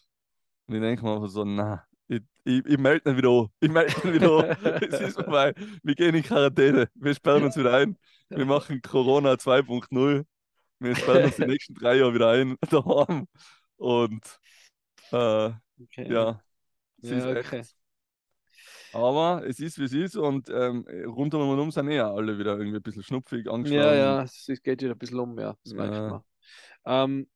Und 0.66 0.74
ich 0.76 0.80
denke 0.80 1.04
mir 1.04 1.14
einfach 1.16 1.28
so, 1.28 1.44
na, 1.44 1.84
ich, 2.08 2.20
ich, 2.44 2.64
ich 2.66 2.78
melde 2.78 3.10
ihn 3.10 3.16
wieder 3.16 3.30
an. 3.30 3.48
Ich 3.60 3.70
melde 3.70 3.92
ihn 4.04 4.14
wieder 4.14 4.38
an. 4.38 4.82
es 4.82 5.00
ist 5.00 5.14
vorbei. 5.14 5.54
Wir 5.82 5.94
gehen 5.94 6.14
in 6.14 6.22
Quarantäne. 6.22 6.88
Wir 6.94 7.14
sperren 7.14 7.44
uns 7.44 7.56
wieder 7.56 7.74
ein. 7.74 7.96
Wir 8.28 8.46
machen 8.46 8.80
Corona 8.82 9.36
2.0. 9.36 10.24
Wir 10.78 10.96
sperren 10.96 11.24
uns 11.24 11.36
die 11.36 11.44
nächsten 11.46 11.74
drei 11.74 11.96
Jahre 11.96 12.14
wieder 12.14 12.30
ein 12.30 12.56
daheim. 12.70 13.26
Und 13.76 14.24
äh, 15.12 15.50
Okay. 15.82 16.12
ja, 16.12 16.40
es 17.02 17.10
Ja, 17.10 17.16
ist 17.18 17.26
okay. 17.26 17.58
echt. 17.60 17.76
Aber 18.94 19.42
es 19.46 19.58
ist, 19.58 19.78
wie 19.78 19.84
es 19.84 19.92
ist. 19.92 20.16
Und 20.16 20.48
ähm, 20.50 20.86
rundum 21.06 21.48
und 21.48 21.58
um 21.58 21.70
sind 21.70 21.88
eh 21.90 21.98
alle 22.00 22.38
wieder 22.38 22.56
irgendwie 22.58 22.76
ein 22.76 22.82
bisschen 22.82 23.02
schnupfig, 23.02 23.46
Ja, 23.46 23.52
angeschlagen. 23.52 23.98
ja, 23.98 24.22
es 24.22 24.48
es 24.48 24.62
geht 24.62 24.82
wieder 24.82 24.92
ein 24.92 24.98
bisschen 24.98 25.18
um, 25.18 25.38
ja, 25.38 25.56
das 25.64 25.72
merkt 25.74 25.94
Ja. 25.94 26.08
man. 26.10 26.20
Ähm, 26.86 27.30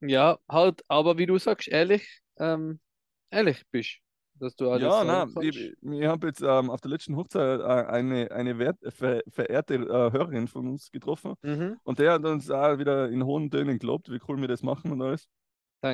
ja, 0.00 0.38
halt, 0.48 0.84
aber 0.88 1.18
wie 1.18 1.26
du 1.26 1.38
sagst, 1.38 1.68
ehrlich, 1.68 2.06
ähm, 2.38 2.80
ehrlich 3.30 3.64
bist, 3.70 3.98
dass 4.34 4.56
du 4.56 4.70
alles 4.70 5.00
Ja, 5.00 5.04
nein, 5.04 5.34
ich, 5.38 5.54
ich 5.82 6.04
habe 6.06 6.28
jetzt 6.28 6.40
ähm, 6.40 6.70
auf 6.70 6.80
der 6.80 6.90
letzten 6.90 7.14
Hochzeit 7.16 7.60
äh, 7.60 7.64
eine, 7.90 8.30
eine 8.30 8.58
wert, 8.58 8.78
ver, 8.94 9.22
verehrte 9.28 9.74
äh, 9.74 10.12
Hörerin 10.12 10.48
von 10.48 10.66
uns 10.66 10.90
getroffen 10.90 11.34
Mhm, 11.42 11.76
und 11.82 11.98
der 11.98 12.12
hat 12.14 12.24
uns 12.24 12.50
auch 12.50 12.78
wieder 12.78 13.10
in 13.10 13.22
hohen 13.24 13.50
Tönen 13.50 13.78
gelobt, 13.78 14.10
wie 14.10 14.18
cool 14.28 14.40
wir 14.40 14.48
das 14.48 14.62
machen 14.62 14.90
und 14.92 15.02
alles. 15.02 15.28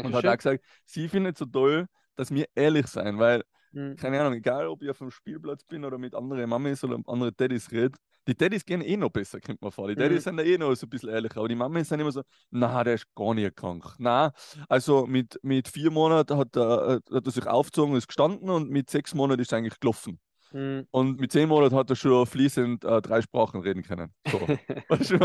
Und 0.00 0.14
hat 0.14 0.26
Dankeschön. 0.26 0.28
auch 0.28 0.37
gesagt, 0.37 0.64
sie 0.87 1.09
findet 1.09 1.38
so 1.38 1.47
toll, 1.47 1.87
dass 2.17 2.31
wir 2.33 2.47
ehrlich 2.55 2.87
sein, 2.88 3.19
weil, 3.19 3.45
Mhm. 3.73 3.99
keine 3.99 4.21
Ahnung, 4.21 4.35
egal 4.35 4.69
ob 4.69 4.83
ich 4.83 4.90
auf 4.90 4.99
dem 4.99 5.11
Spielplatz 5.11 5.64
bin 5.64 5.85
oder 5.85 5.99
mit 5.99 6.14
anderen 6.14 6.49
Mamis 6.50 6.85
oder 6.85 6.99
anderen 7.07 7.37
Daddys 7.37 7.71
rede, 7.73 7.99
die 8.28 8.37
Daddys 8.37 8.64
gehen 8.64 8.82
eh 8.82 8.97
noch 8.97 9.11
besser, 9.11 9.40
kommt 9.40 9.61
man 9.62 9.73
vor. 9.73 9.88
Die 9.88 9.94
Daddys 9.97 10.26
Mhm. 10.26 10.38
sind 10.38 10.47
eh 10.47 10.58
noch 10.58 10.75
so 10.75 10.87
ein 10.87 10.90
bisschen 10.90 11.08
ehrlicher, 11.08 11.38
aber 11.38 11.49
die 11.49 11.54
Mamis 11.56 11.88
sind 11.88 11.99
immer 12.00 12.12
so, 12.12 12.23
na, 12.50 12.85
der 12.85 12.94
ist 12.94 13.06
gar 13.14 13.35
nicht 13.35 13.56
krank. 13.56 13.94
Na, 13.99 14.32
also 14.68 15.06
mit, 15.06 15.38
mit 15.42 15.66
vier 15.68 15.90
Monaten 15.90 16.37
hat 16.37 16.54
er, 16.56 17.00
hat 17.12 17.26
er 17.26 17.30
sich 17.32 17.47
aufgezogen, 17.47 17.97
ist 17.97 18.06
gestanden 18.06 18.50
und 18.50 18.70
mit 18.70 18.90
sechs 18.90 19.14
Monaten 19.14 19.40
ist 19.40 19.52
er 19.52 19.58
eigentlich 19.58 19.80
gelaufen. 19.80 20.20
Mhm. 20.52 20.87
Und 20.90 21.20
mit 21.20 21.32
zehn 21.32 21.49
Monaten 21.49 21.75
hat 21.75 21.90
er 21.90 21.97
schon 21.97 22.26
fließend 22.26 22.85
äh, 22.85 23.02
drei 23.02 23.20
Sprachen 23.23 23.61
reden 23.61 23.82
können. 23.82 24.14
So. 24.30 24.38
Weißt 24.88 25.11
du? 25.11 25.16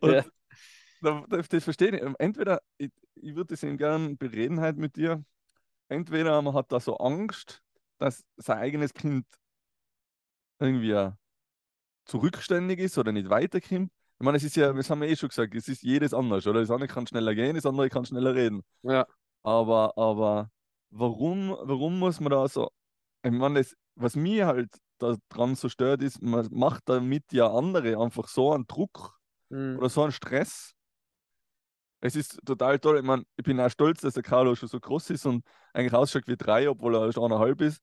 Und 0.00 0.12
Ja. 0.12 0.24
da- 1.02 1.24
das, 1.28 1.48
das 1.48 1.64
verstehe 1.64 1.96
ich. 1.96 2.02
Entweder, 2.18 2.60
ich, 2.78 2.90
ich 3.14 3.34
würde 3.34 3.54
das 3.54 3.62
eben 3.62 3.76
gern 3.78 4.16
bereden 4.18 4.60
halt 4.60 4.76
mit 4.76 4.96
dir. 4.96 5.24
Entweder 5.88 6.42
man 6.42 6.54
hat 6.54 6.72
da 6.72 6.80
so 6.80 6.96
Angst, 6.98 7.62
dass 7.98 8.24
sein 8.36 8.58
eigenes 8.58 8.92
Kind 8.92 9.26
irgendwie 10.58 11.10
zurückständig 12.06 12.78
ist 12.80 12.96
oder 12.98 13.12
nicht 13.12 13.28
weiterkommt. 13.28 13.90
Ich 14.18 14.24
meine, 14.24 14.38
es 14.38 14.44
ist 14.44 14.56
ja, 14.56 14.72
das 14.72 14.88
haben 14.88 15.02
wir 15.02 15.08
eh 15.08 15.16
schon 15.16 15.28
gesagt, 15.28 15.54
es 15.54 15.68
ist 15.68 15.82
jedes 15.82 16.14
anders, 16.14 16.46
oder? 16.46 16.60
Das 16.60 16.70
eine 16.70 16.86
kann 16.86 17.06
schneller 17.06 17.34
gehen, 17.34 17.54
das 17.54 17.66
andere 17.66 17.90
kann 17.90 18.06
schneller 18.06 18.34
reden. 18.34 18.62
Ja. 18.82 19.06
Aber, 19.42 19.96
aber 19.98 20.50
warum, 20.90 21.50
warum 21.62 21.98
muss 21.98 22.20
man 22.20 22.30
da 22.30 22.48
so. 22.48 22.70
Ich 23.22 23.30
meine, 23.32 23.60
das, 23.60 23.76
was 23.94 24.16
mir 24.16 24.46
halt 24.46 24.70
daran 24.98 25.54
so 25.54 25.68
stört, 25.68 26.02
ist, 26.02 26.22
man 26.22 26.48
macht 26.50 26.88
damit 26.88 27.30
ja 27.32 27.52
andere 27.52 28.00
einfach 28.00 28.28
so 28.28 28.52
einen 28.52 28.66
Druck 28.66 29.16
Mhm. 29.48 29.78
oder 29.78 29.88
so 29.88 30.02
einen 30.02 30.12
Stress. 30.12 30.72
Es 32.00 32.16
ist 32.16 32.40
total 32.44 32.78
toll. 32.78 32.98
Ich 32.98 33.04
meine, 33.04 33.24
ich 33.36 33.44
bin 33.44 33.60
auch 33.60 33.70
stolz, 33.70 34.00
dass 34.00 34.14
der 34.14 34.22
Carlo 34.22 34.54
schon 34.54 34.68
so 34.68 34.78
groß 34.78 35.10
ist 35.10 35.26
und 35.26 35.44
eigentlich 35.72 35.94
ausschaut 35.94 36.26
wie 36.26 36.36
drei, 36.36 36.68
obwohl 36.68 36.94
er 36.94 37.06
erst 37.06 37.18
eineinhalb 37.18 37.60
ist. 37.60 37.80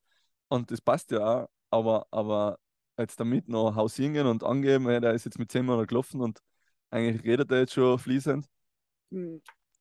Und 0.49 0.71
das 0.71 0.81
passt 0.81 1.11
ja 1.11 1.19
auch. 1.43 1.49
Aber, 1.69 2.05
aber 2.11 2.59
jetzt 2.97 3.19
damit 3.19 3.47
noch 3.47 3.75
hausieren 3.75 4.27
und 4.27 4.43
angeben, 4.43 4.87
hey, 4.87 4.99
der 4.99 5.13
ist 5.13 5.25
jetzt 5.25 5.39
mit 5.39 5.51
zehn 5.51 5.65
Monaten 5.65 5.87
gelaufen 5.87 6.21
und 6.21 6.39
eigentlich 6.89 7.23
redet 7.23 7.51
er 7.51 7.59
jetzt 7.59 7.73
schon 7.73 7.97
fließend. 7.97 8.45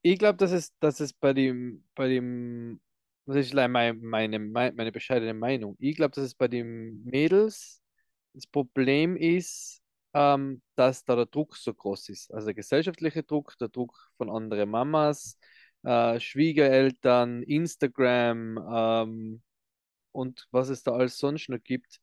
ich 0.02 0.19
glaube, 0.19 0.37
dass 0.38 0.52
es, 0.52 0.73
dass 0.81 1.00
es 1.00 1.12
bei 1.12 1.33
dem, 1.33 1.85
bei 1.95 2.09
dem, 2.09 2.81
das 3.26 3.37
ist 3.37 3.54
meine, 3.54 3.95
meine, 3.95 4.38
meine 4.38 4.92
bescheidene 4.92 5.35
Meinung. 5.35 5.76
Ich 5.78 5.97
glaube, 5.97 6.14
dass 6.14 6.25
es 6.25 6.35
bei 6.35 6.49
den 6.49 7.04
Mädels 7.04 7.83
das 8.35 8.47
Problem 8.47 9.16
ist, 9.16 9.83
ähm, 10.14 10.62
dass 10.75 11.04
da 11.04 11.16
der 11.16 11.26
Druck 11.26 11.57
so 11.57 11.73
groß 11.73 12.09
ist. 12.09 12.33
Also 12.33 12.47
der 12.47 12.54
gesellschaftliche 12.54 13.23
Druck, 13.23 13.57
der 13.59 13.69
Druck 13.69 14.11
von 14.16 14.31
anderen 14.31 14.71
Mamas, 14.71 15.38
äh, 15.85 16.19
Schwiegereltern, 16.21 17.42
Instagram 17.42 18.59
ähm, 18.73 19.42
und 20.12 20.49
was 20.50 20.69
es 20.69 20.83
da 20.83 20.92
alles 20.92 21.19
sonst 21.19 21.49
noch 21.49 21.62
gibt, 21.62 22.00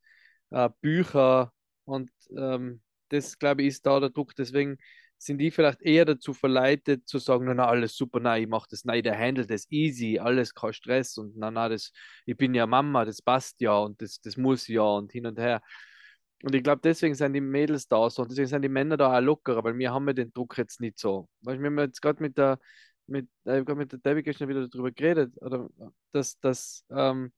äh, 0.52 0.70
Bücher 0.82 1.52
und 1.86 2.12
ähm, 2.36 2.82
das, 3.10 3.40
glaube 3.40 3.64
ich, 3.64 3.70
ist 3.70 3.86
da 3.86 4.00
der 4.00 4.10
Druck. 4.10 4.36
Deswegen 4.36 4.78
sind 5.18 5.40
die 5.40 5.52
vielleicht 5.52 5.82
eher 5.82 6.06
dazu 6.06 6.34
verleitet 6.34 7.08
zu 7.08 7.20
sagen, 7.20 7.46
na, 7.46 7.54
na 7.54 7.68
alles 7.68 7.96
super, 7.96 8.20
nein, 8.20 8.44
ich 8.44 8.50
mache 8.50 8.68
das, 8.70 8.86
nein, 8.86 9.04
der 9.04 9.18
handelt 9.18 9.50
das 9.50 9.70
easy, 9.70 10.18
alles 10.18 10.54
kein 10.54 10.74
Stress 10.74 11.18
und 11.18 11.38
na, 11.38 11.52
na, 11.52 11.68
das, 11.68 11.92
ich 12.26 12.38
bin 12.38 12.54
ja 12.56 12.66
Mama, 12.66 13.04
das 13.06 13.22
passt 13.22 13.60
ja 13.60 13.78
und 13.78 14.02
das, 14.02 14.22
das 14.22 14.38
muss 14.38 14.68
ja 14.68 14.82
und 14.82 15.12
hin 15.12 15.26
und 15.26 15.38
her. 15.38 15.62
Und 16.44 16.56
ich 16.56 16.64
glaube, 16.64 16.80
deswegen 16.82 17.16
sind 17.16 17.34
die 17.34 17.42
Mädels 17.42 17.88
da 17.90 18.10
so 18.10 18.22
und 18.22 18.32
deswegen 18.32 18.48
sind 18.48 18.62
die 18.62 18.70
Männer 18.70 18.96
da 18.96 19.18
auch 19.18 19.22
lockerer, 19.22 19.62
weil 19.64 19.78
wir 19.78 19.92
haben 19.92 20.08
ja 20.08 20.14
den 20.14 20.32
Druck 20.32 20.58
jetzt 20.58 20.80
nicht 20.80 20.98
so. 20.98 21.28
Du, 21.42 21.52
wir 21.52 21.66
haben 21.66 21.80
jetzt 21.80 22.02
gerade 22.02 22.24
mit 22.24 22.38
der, 22.38 22.60
mit, 23.08 23.28
äh, 23.46 23.62
mit 23.76 23.92
der 23.92 24.00
Debbie 24.00 24.24
gestern 24.24 24.48
wieder 24.48 24.68
darüber 24.70 24.92
geredet, 24.92 25.34
oder, 25.42 25.68
dass, 26.14 26.40
dass 26.40 26.86
ähm, 26.92 27.34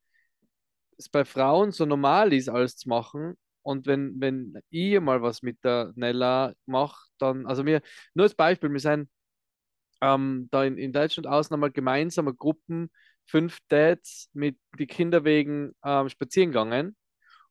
es 0.98 1.08
bei 1.08 1.24
Frauen 1.24 1.72
so 1.72 1.86
normal 1.86 2.32
ist, 2.32 2.48
alles 2.48 2.76
zu 2.76 2.88
machen. 2.88 3.36
Und 3.62 3.86
wenn, 3.86 4.20
wenn 4.20 4.60
ich 4.70 5.00
mal 5.00 5.22
was 5.22 5.42
mit 5.42 5.62
der 5.64 5.92
Nella 5.94 6.54
mache, 6.66 7.08
dann, 7.18 7.46
also 7.46 7.64
wir, 7.64 7.80
nur 8.14 8.24
als 8.24 8.34
Beispiel, 8.34 8.72
wir 8.72 8.80
sind 8.80 9.08
ähm, 10.00 10.48
da 10.50 10.64
in, 10.64 10.76
in 10.78 10.92
Deutschland 10.92 11.26
außen 11.26 11.54
einmal 11.54 11.70
gemeinsame 11.70 12.34
Gruppen, 12.34 12.90
fünf 13.26 13.58
Dads 13.68 14.28
mit 14.32 14.58
die 14.78 14.86
Kinder 14.86 15.24
wegen 15.24 15.72
ähm, 15.84 16.08
spazieren 16.08 16.50
gegangen. 16.50 16.96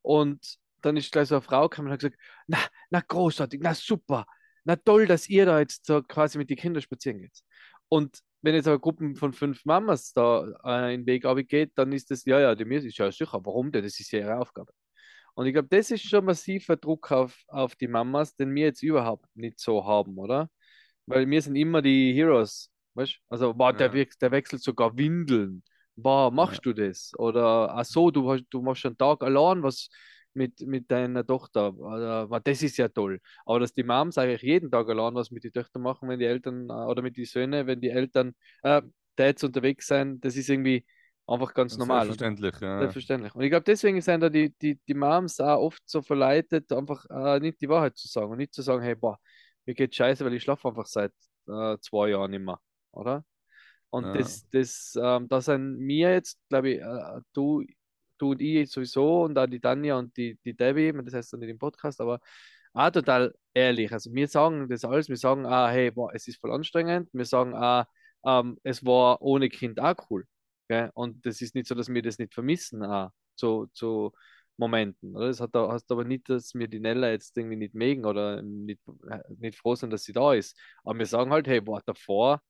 Und 0.02 0.58
dann 0.82 0.98
ist 0.98 1.12
gleich 1.12 1.30
so 1.30 1.36
eine 1.36 1.42
Frau 1.42 1.70
gekommen 1.70 1.88
und 1.88 1.94
hat 1.94 2.02
gesagt, 2.02 2.20
na, 2.48 2.58
na 2.90 3.02
großartig, 3.02 3.62
na 3.64 3.74
super, 3.74 4.26
na 4.64 4.76
toll, 4.76 5.06
dass 5.08 5.30
ihr 5.30 5.46
da 5.46 5.60
jetzt 5.60 5.86
so 5.86 6.02
quasi 6.04 6.38
mit 6.38 6.50
den 6.50 6.58
Kindern 6.58 6.82
spazieren 6.82 7.20
geht. 7.20 7.40
Und 7.88 8.20
wenn 8.42 8.56
jetzt 8.56 8.68
aber 8.68 8.80
Gruppen 8.80 9.16
von 9.16 9.34
fünf 9.34 9.66
Mamas 9.66 10.14
da 10.14 10.46
äh, 10.64 10.94
in 10.96 11.06
den 11.06 11.24
Weg 11.24 11.48
geht, 11.48 11.72
dann 11.76 11.92
ist 11.92 12.10
das, 12.12 12.26
ja, 12.26 12.40
ja, 12.40 12.56
die 12.56 12.66
mir 12.66 12.84
ist 12.84 12.98
ja 12.98 13.12
sicher, 13.12 13.40
warum 13.44 13.72
denn? 13.72 13.84
Das 13.84 14.00
ist 14.00 14.12
ja 14.12 14.20
ihre 14.20 14.38
Aufgabe. 14.38 14.74
Und 15.34 15.46
ich 15.46 15.54
glaube, 15.54 15.70
das 15.70 15.92
ist 15.92 16.04
schon 16.04 16.26
massiver 16.26 16.76
Druck 16.76 17.12
auf, 17.12 17.38
auf 17.48 17.76
die 17.76 17.88
Mamas, 17.88 18.36
den 18.36 18.54
wir 18.54 18.66
jetzt 18.66 18.84
überhaupt 18.84 19.26
nicht 19.36 19.60
so 19.60 19.86
haben, 19.86 20.18
oder? 20.18 20.50
Weil 21.06 21.30
wir 21.30 21.42
sind 21.42 21.56
immer 21.56 21.82
die 21.82 22.14
Heroes, 22.14 22.70
weißt 22.96 23.20
Also, 23.30 23.54
wow, 23.58 23.76
der, 23.76 23.96
ja. 23.96 24.06
der 24.20 24.32
wechselt 24.32 24.62
sogar 24.62 24.98
Windeln. 24.98 25.64
Wow, 25.96 26.32
machst 26.34 26.66
ja. 26.66 26.74
du 26.74 26.74
das? 26.74 27.12
Oder, 27.18 27.74
ach 27.76 27.86
so, 27.86 28.12
du, 28.12 28.38
du 28.50 28.62
machst 28.62 28.86
einen 28.86 28.98
Tag 28.98 29.24
allein, 29.24 29.64
was, 29.64 29.90
mit, 30.34 30.62
mit 30.62 30.90
deiner 30.92 31.26
Tochter. 31.26 31.76
Oder, 31.78 32.28
das 32.44 32.62
ist 32.64 32.78
ja 32.78 32.88
toll. 32.88 33.20
Aber 33.46 33.60
dass 33.60 33.74
die 33.74 33.84
Moms 33.84 34.18
eigentlich 34.18 34.42
jeden 34.42 34.72
Tag 34.72 34.90
allein 34.90 35.16
was 35.16 35.32
mit 35.32 35.44
den 35.44 35.54
Töchtern 35.54 35.82
machen, 35.82 36.10
wenn 36.10 36.20
die 36.20 36.26
Eltern 36.26 36.70
äh, 36.70 36.74
oder 36.74 37.02
mit 37.02 37.18
den 37.18 37.26
Söhnen, 37.26 37.68
wenn 37.68 37.82
die 37.82 37.90
Eltern 37.90 38.34
äh, 38.64 38.82
Dads 39.16 39.44
unterwegs 39.44 39.88
sind, 39.88 40.24
das 40.24 40.36
ist 40.36 40.50
irgendwie 40.50 40.86
einfach 41.28 41.54
ganz 41.54 41.78
normal. 41.78 42.06
Selbstverständlich, 42.06 42.60
ja. 42.60 42.80
Selbstverständlich. 42.80 43.36
Und 43.36 43.44
ich 43.44 43.50
glaube, 43.50 43.64
deswegen 43.64 44.02
sind 44.02 44.22
da 44.22 44.30
die, 44.30 44.54
die, 44.62 44.80
die 44.88 44.94
Moms 44.94 45.40
auch 45.40 45.60
oft 45.60 45.82
so 45.86 46.02
verleitet, 46.02 46.72
einfach 46.72 47.06
äh, 47.10 47.40
nicht 47.40 47.62
die 47.62 47.70
Wahrheit 47.70 47.98
zu 47.98 48.08
sagen 48.08 48.32
und 48.32 48.38
nicht 48.38 48.54
zu 48.54 48.62
sagen, 48.62 48.82
hey, 48.82 48.96
boah, 48.96 49.20
mir 49.66 49.74
geht 49.74 49.96
scheiße, 49.96 50.26
weil 50.26 50.34
ich 50.34 50.44
schlafe 50.44 50.68
einfach 50.68 50.88
seit 50.88 51.14
äh, 51.48 51.78
zwei 51.82 52.10
Jahren 52.10 52.32
mehr, 52.44 52.60
oder? 52.92 53.24
Und 53.90 54.06
ja. 54.06 54.14
das, 54.14 54.48
das, 54.50 54.98
ähm, 55.02 55.28
da 55.28 55.42
sind 55.42 55.78
mir 55.78 56.14
jetzt, 56.14 56.40
glaube 56.48 56.70
ich, 56.70 56.80
äh, 56.80 57.22
du, 57.34 57.64
du 58.22 58.32
und 58.32 58.42
ich 58.42 58.72
sowieso 58.72 59.24
und 59.24 59.38
auch 59.38 59.48
die 59.48 59.60
Tanja 59.60 59.98
und 59.98 60.16
die, 60.18 60.38
die 60.46 60.54
Debbie, 60.56 60.94
das 61.04 61.14
heißt 61.14 61.34
dann 61.34 61.42
nicht 61.42 61.50
im 61.50 61.60
Podcast, 61.60 62.02
aber 62.02 62.20
auch 62.74 62.90
total 62.92 63.34
ehrlich. 63.54 63.92
Also 63.92 64.14
wir 64.14 64.28
sagen 64.28 64.70
das 64.70 64.86
alles, 64.86 65.10
wir 65.10 65.18
sagen, 65.18 65.46
ah, 65.46 65.70
hey, 65.70 65.92
boah, 65.92 66.14
es 66.14 66.28
ist 66.28 66.40
voll 66.40 66.52
anstrengend, 66.52 67.10
wir 67.14 67.26
sagen, 67.26 67.54
ah, 67.56 67.88
ähm, 68.26 68.58
es 68.64 68.86
war 68.86 69.22
ohne 69.22 69.50
Kind 69.50 69.80
auch 69.80 69.96
cool. 70.10 70.26
Gell? 70.68 70.90
Und 70.94 71.26
das 71.26 71.42
ist 71.42 71.56
nicht 71.56 71.68
so, 71.68 71.76
dass 71.76 71.90
wir 71.90 72.02
das 72.02 72.18
nicht 72.20 72.34
vermissen, 72.34 72.84
ah, 72.84 73.12
zu, 73.36 73.68
zu 73.74 74.14
Momenten. 74.58 75.16
Oder? 75.16 75.28
Das 75.28 75.42
hat, 75.42 75.54
heißt 75.54 75.92
aber 75.92 76.04
nicht, 76.06 76.30
dass 76.30 76.54
wir 76.54 76.68
die 76.68 76.80
Nella 76.80 77.12
jetzt 77.12 77.36
irgendwie 77.38 77.58
nicht 77.58 77.74
mögen 77.76 78.06
oder 78.06 78.42
nicht, 78.42 78.82
nicht 79.40 79.58
froh 79.58 79.76
sind, 79.76 79.92
dass 79.92 80.04
sie 80.04 80.14
da 80.14 80.34
ist. 80.34 80.58
Aber 80.84 80.98
wir 81.00 81.06
sagen 81.06 81.32
halt, 81.32 81.48
hey, 81.48 81.62
boah, 81.62 81.82
davor 81.86 82.42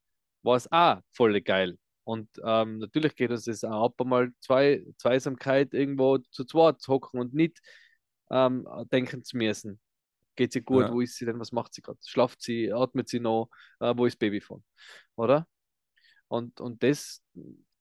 war 0.43 0.55
es 0.57 0.71
auch 0.71 0.99
voll 1.13 1.39
geil. 1.41 1.77
Und 2.03 2.29
ähm, 2.43 2.79
natürlich 2.79 3.15
geht 3.15 3.31
uns 3.31 3.45
das 3.45 3.63
auch 3.63 3.85
ab, 3.85 4.01
einmal 4.01 4.31
zwei, 4.39 4.83
Zweisamkeit 4.97 5.73
irgendwo 5.73 6.17
zu 6.17 6.45
zweit 6.45 6.81
zu 6.81 6.93
hocken 6.93 7.19
und 7.19 7.33
nicht 7.33 7.59
ähm, 8.31 8.67
denken 8.91 9.23
zu 9.23 9.37
müssen. 9.37 9.79
Geht 10.35 10.53
sie 10.53 10.61
gut? 10.61 10.85
Ja. 10.85 10.93
Wo 10.93 11.01
ist 11.01 11.17
sie 11.17 11.25
denn? 11.25 11.39
Was 11.39 11.51
macht 11.51 11.73
sie 11.73 11.81
gerade? 11.81 11.99
Schlaft 12.05 12.41
sie? 12.41 12.71
Atmet 12.71 13.09
sie 13.09 13.19
noch? 13.19 13.49
Äh, 13.79 13.93
wo 13.95 14.05
ist 14.05 14.17
Baby 14.17 14.41
von? 14.41 14.63
Oder? 15.15 15.47
Und, 16.27 16.61
und 16.61 16.81
das, 16.81 17.21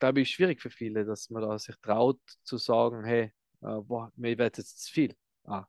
glaube 0.00 0.20
ich, 0.20 0.28
ist 0.28 0.34
schwierig 0.34 0.60
für 0.60 0.70
viele, 0.70 1.04
dass 1.04 1.30
man 1.30 1.42
da 1.42 1.58
sich 1.58 1.76
traut 1.80 2.20
zu 2.42 2.56
sagen, 2.58 3.04
hey, 3.04 3.32
äh, 3.62 3.80
boah, 3.80 4.12
mir 4.16 4.36
wird 4.36 4.58
jetzt 4.58 4.82
zu 4.84 4.92
viel. 4.92 5.16
Ah, 5.44 5.64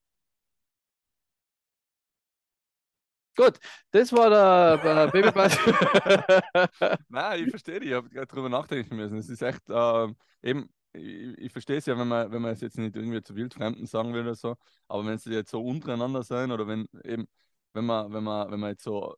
Gut, 3.35 3.59
das 3.91 4.11
war 4.11 4.29
der 4.29 5.05
äh, 5.05 5.11
Babypass. 5.11 5.57
Nein, 7.09 7.43
ich 7.43 7.49
verstehe 7.49 7.79
dich. 7.79 7.89
Ich 7.89 7.95
habe 7.95 8.09
gerade 8.09 8.27
drüber 8.27 8.49
nachdenken 8.49 8.95
müssen. 8.95 9.17
Es 9.17 9.29
ist 9.29 9.41
echt, 9.41 9.69
äh, 9.69 10.07
eben, 10.43 10.69
ich, 10.93 11.37
ich 11.37 11.51
verstehe 11.51 11.77
es 11.77 11.85
ja, 11.85 11.97
wenn 11.97 12.07
man, 12.07 12.31
wenn 12.31 12.41
man 12.41 12.51
es 12.51 12.61
jetzt 12.61 12.77
nicht 12.77 12.95
irgendwie 12.95 13.21
zu 13.23 13.35
Wildfremden 13.35 13.85
sagen 13.85 14.13
will 14.13 14.21
oder 14.21 14.35
so, 14.35 14.55
aber 14.87 15.05
wenn 15.05 15.17
sie 15.17 15.31
jetzt 15.31 15.51
so 15.51 15.61
untereinander 15.61 16.23
sein 16.23 16.51
oder 16.51 16.67
wenn 16.67 16.87
eben, 17.05 17.27
wenn 17.73 17.85
man, 17.85 18.11
wenn 18.13 18.23
man, 18.23 18.51
wenn 18.51 18.59
man 18.59 18.71
jetzt 18.71 18.83
so 18.83 19.15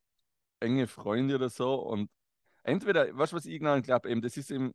enge 0.59 0.87
Freunde 0.87 1.35
oder 1.35 1.49
so 1.49 1.75
und 1.75 2.09
entweder, 2.63 3.15
weißt 3.17 3.33
du, 3.33 3.37
was 3.37 3.45
ich 3.45 3.59
genau 3.59 3.81
glaube, 3.81 4.09
eben, 4.09 4.21
das 4.21 4.37
ist 4.37 4.51
eben 4.51 4.73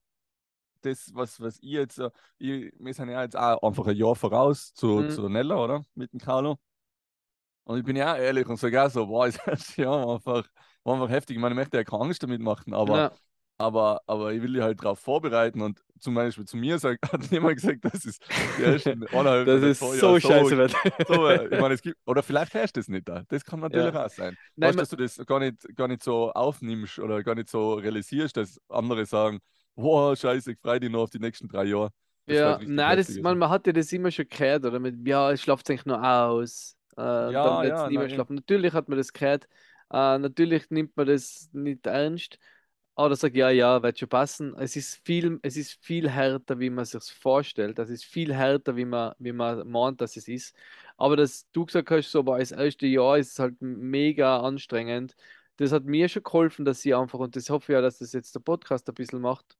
das, 0.82 1.12
was, 1.14 1.40
was 1.40 1.58
ich 1.58 1.70
jetzt, 1.70 2.00
ich, 2.38 2.72
wir 2.78 2.94
sind 2.94 3.08
ja 3.10 3.22
jetzt 3.22 3.36
auch 3.36 3.62
einfach 3.62 3.86
ein 3.86 3.96
Jahr 3.96 4.14
voraus 4.16 4.72
zu, 4.74 4.86
mhm. 5.00 5.10
zu 5.10 5.28
Nella, 5.28 5.56
oder? 5.56 5.84
Mit 5.94 6.12
dem 6.12 6.20
Carlo. 6.20 6.58
Und 7.68 7.78
ich 7.78 7.84
bin 7.84 7.96
ja 7.96 8.16
ehrlich 8.16 8.46
und 8.46 8.56
sage 8.56 8.82
auch 8.82 8.90
so, 8.90 9.06
boah, 9.06 9.26
ist 9.28 9.40
das 9.44 9.76
ja 9.76 9.92
einfach, 9.92 10.48
war 10.84 10.94
einfach 10.94 11.10
heftig. 11.10 11.36
Ich 11.36 11.40
meine, 11.40 11.52
ich 11.54 11.58
möchte 11.58 11.76
ja 11.76 11.84
keine 11.84 12.02
Angst 12.04 12.22
damit 12.22 12.40
machen, 12.40 12.72
aber, 12.72 12.96
ja. 12.96 13.12
aber, 13.58 14.00
aber 14.06 14.32
ich 14.32 14.40
will 14.40 14.54
die 14.54 14.62
halt 14.62 14.82
darauf 14.82 14.98
vorbereiten. 15.00 15.60
Und 15.60 15.78
zum 16.00 16.14
Beispiel 16.14 16.46
zu 16.46 16.56
mir 16.56 16.78
sagt, 16.78 17.02
hat 17.12 17.30
jemand 17.30 17.56
gesagt, 17.56 17.84
das 17.84 18.06
ist 18.06 18.24
ersten 18.58 19.06
anderthalb 19.12 19.46
Das 19.46 19.62
ist 19.62 19.80
so, 19.80 19.92
so 19.92 20.18
scheiße. 20.18 20.56
Wird. 20.56 20.74
So, 21.06 21.30
ich 21.30 21.60
meine, 21.60 21.74
es 21.74 21.82
gibt, 21.82 21.98
oder 22.06 22.22
vielleicht 22.22 22.54
herrscht 22.54 22.78
das 22.78 22.88
nicht 22.88 23.06
da. 23.06 23.24
Das 23.28 23.44
kann 23.44 23.60
natürlich 23.60 23.92
ja. 23.92 24.06
auch 24.06 24.10
sein. 24.10 24.34
Nein, 24.56 24.70
weißt, 24.70 24.80
dass 24.80 24.88
du 24.88 24.96
das 24.96 25.18
gar 25.26 25.38
nicht, 25.38 25.76
gar 25.76 25.88
nicht 25.88 26.02
so 26.02 26.32
aufnimmst 26.32 26.98
oder 27.00 27.22
gar 27.22 27.34
nicht 27.34 27.50
so 27.50 27.74
realisierst, 27.74 28.38
dass 28.38 28.58
andere 28.70 29.04
sagen, 29.04 29.40
boah, 29.74 30.16
scheiße, 30.16 30.52
ich 30.52 30.58
freue 30.58 30.80
dich 30.80 30.90
noch 30.90 31.02
auf 31.02 31.10
die 31.10 31.20
nächsten 31.20 31.46
drei 31.48 31.64
Jahre. 31.64 31.90
Das 32.24 32.36
ja, 32.36 32.58
nein, 32.64 32.96
das, 32.96 33.14
man, 33.18 33.36
man 33.36 33.50
hat 33.50 33.66
ja 33.66 33.74
das 33.74 33.92
immer 33.92 34.10
schon 34.10 34.26
gehört, 34.26 34.64
oder 34.64 34.80
mit, 34.80 35.06
ja, 35.06 35.32
es 35.32 35.42
schlaft 35.42 35.68
eigentlich 35.68 35.84
nur 35.84 36.02
aus. 36.02 36.77
Äh, 36.98 37.32
ja, 37.32 37.44
dann 37.44 37.62
wird 37.62 37.74
es 37.74 37.82
ja, 37.82 37.88
nie 37.88 38.08
schlafen. 38.10 38.36
Natürlich 38.36 38.72
hat 38.72 38.88
man 38.88 38.98
das 38.98 39.12
gehört, 39.12 39.44
äh, 39.92 40.18
natürlich 40.18 40.70
nimmt 40.70 40.96
man 40.96 41.06
das 41.06 41.48
nicht 41.52 41.86
ernst, 41.86 42.38
aber 42.96 43.14
sagt, 43.16 43.36
ja, 43.36 43.50
ja, 43.50 43.82
wird 43.82 43.98
schon 43.98 44.08
passen. 44.08 44.54
Es 44.58 44.76
ist 44.76 45.00
viel, 45.04 45.38
es 45.42 45.56
ist 45.56 45.74
viel 45.84 46.10
härter, 46.10 46.58
wie 46.58 46.70
man 46.70 46.84
sich 46.84 47.04
vorstellt. 47.04 47.78
Das 47.78 47.90
ist 47.90 48.04
viel 48.04 48.34
härter, 48.34 48.76
wie 48.76 48.84
man, 48.84 49.14
wie 49.18 49.32
man 49.32 49.68
meint, 49.70 50.00
dass 50.00 50.16
es 50.16 50.28
ist. 50.28 50.56
Aber 50.96 51.16
dass 51.16 51.48
du 51.52 51.64
gesagt 51.66 51.90
hast, 51.90 52.10
so, 52.10 52.20
aber 52.20 52.38
das 52.38 52.50
erste 52.52 52.86
Jahr 52.86 53.18
ist 53.18 53.38
halt 53.38 53.56
mega 53.60 54.40
anstrengend. 54.40 55.14
Das 55.58 55.72
hat 55.72 55.84
mir 55.84 56.08
schon 56.08 56.24
geholfen, 56.24 56.64
dass 56.64 56.80
sie 56.82 56.94
einfach, 56.94 57.18
und 57.20 57.36
das 57.36 57.50
hoffe 57.50 57.72
ich 57.72 57.74
ja, 57.76 57.80
dass 57.82 57.98
das 57.98 58.12
jetzt 58.12 58.34
der 58.34 58.40
Podcast 58.40 58.88
ein 58.88 58.94
bisschen 58.94 59.20
macht, 59.20 59.56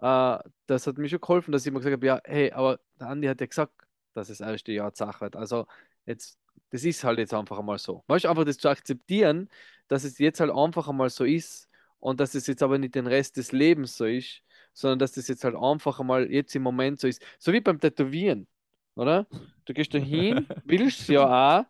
äh, 0.00 0.38
das 0.66 0.86
hat 0.86 0.98
mir 0.98 1.08
schon 1.08 1.20
geholfen, 1.20 1.52
dass 1.52 1.62
ich 1.62 1.68
immer 1.68 1.80
gesagt 1.80 1.94
habe, 1.94 2.06
ja, 2.06 2.20
hey, 2.24 2.52
aber 2.52 2.80
der 2.98 3.08
Andi 3.08 3.26
hat 3.28 3.40
ja 3.40 3.46
gesagt, 3.46 3.74
dass 4.14 4.28
das 4.28 4.40
erste 4.40 4.72
Jahr 4.72 4.92
Sache 4.94 5.20
wird. 5.22 5.36
Also 5.36 5.66
jetzt 6.06 6.38
das 6.70 6.84
ist 6.84 7.04
halt 7.04 7.18
jetzt 7.18 7.34
einfach 7.34 7.58
einmal 7.58 7.78
so. 7.78 8.04
Weißt 8.06 8.24
du, 8.24 8.28
einfach 8.28 8.44
das 8.44 8.58
zu 8.58 8.68
akzeptieren, 8.68 9.48
dass 9.88 10.04
es 10.04 10.18
jetzt 10.18 10.40
halt 10.40 10.50
einfach 10.50 10.88
einmal 10.88 11.10
so 11.10 11.24
ist 11.24 11.68
und 11.98 12.20
dass 12.20 12.34
es 12.34 12.46
jetzt 12.46 12.62
aber 12.62 12.78
nicht 12.78 12.94
den 12.94 13.06
Rest 13.06 13.36
des 13.36 13.52
Lebens 13.52 13.96
so 13.96 14.06
ist, 14.06 14.42
sondern 14.72 14.98
dass 15.00 15.12
das 15.12 15.28
jetzt 15.28 15.44
halt 15.44 15.56
einfach 15.56 16.00
einmal 16.00 16.30
jetzt 16.30 16.54
im 16.54 16.62
Moment 16.62 17.00
so 17.00 17.08
ist. 17.08 17.22
So 17.38 17.52
wie 17.52 17.60
beim 17.60 17.80
Tätowieren, 17.80 18.46
oder? 18.94 19.26
Du 19.64 19.74
gehst 19.74 19.92
da 19.94 19.98
hin, 19.98 20.46
willst 20.64 21.08
ja 21.08 21.60
auch, 21.60 21.64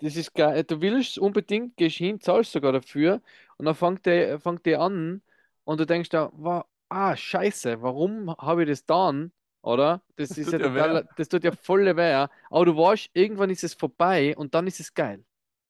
das 0.00 0.16
ist 0.16 0.34
geil, 0.34 0.64
du 0.64 0.80
willst 0.80 1.18
unbedingt, 1.18 1.76
gehst 1.76 1.96
hin, 1.96 2.20
zahlst 2.20 2.52
sogar 2.52 2.72
dafür 2.72 3.22
und 3.56 3.64
dann 3.66 3.74
fängt 3.74 4.06
der, 4.06 4.38
fängt 4.38 4.66
der 4.66 4.80
an 4.80 5.22
und 5.64 5.80
du 5.80 5.86
denkst 5.86 6.10
da, 6.10 6.30
wow, 6.34 6.64
ah, 6.88 7.16
scheiße, 7.16 7.80
warum 7.82 8.34
habe 8.36 8.62
ich 8.64 8.68
das 8.68 8.84
dann? 8.84 9.32
Oder? 9.64 10.02
Das, 10.16 10.36
das 10.36 10.38
ist 10.38 10.52
ja, 10.52 10.60
total, 10.60 11.08
das 11.16 11.28
tut 11.30 11.44
ja 11.44 11.52
voll 11.52 11.86
weh. 11.96 12.14
Aber 12.50 12.64
du 12.66 12.76
weißt, 12.76 13.10
irgendwann 13.14 13.50
ist 13.50 13.64
es 13.64 13.74
vorbei 13.74 14.36
und 14.36 14.54
dann 14.54 14.66
ist 14.66 14.80
es 14.80 14.94
geil, 14.94 15.24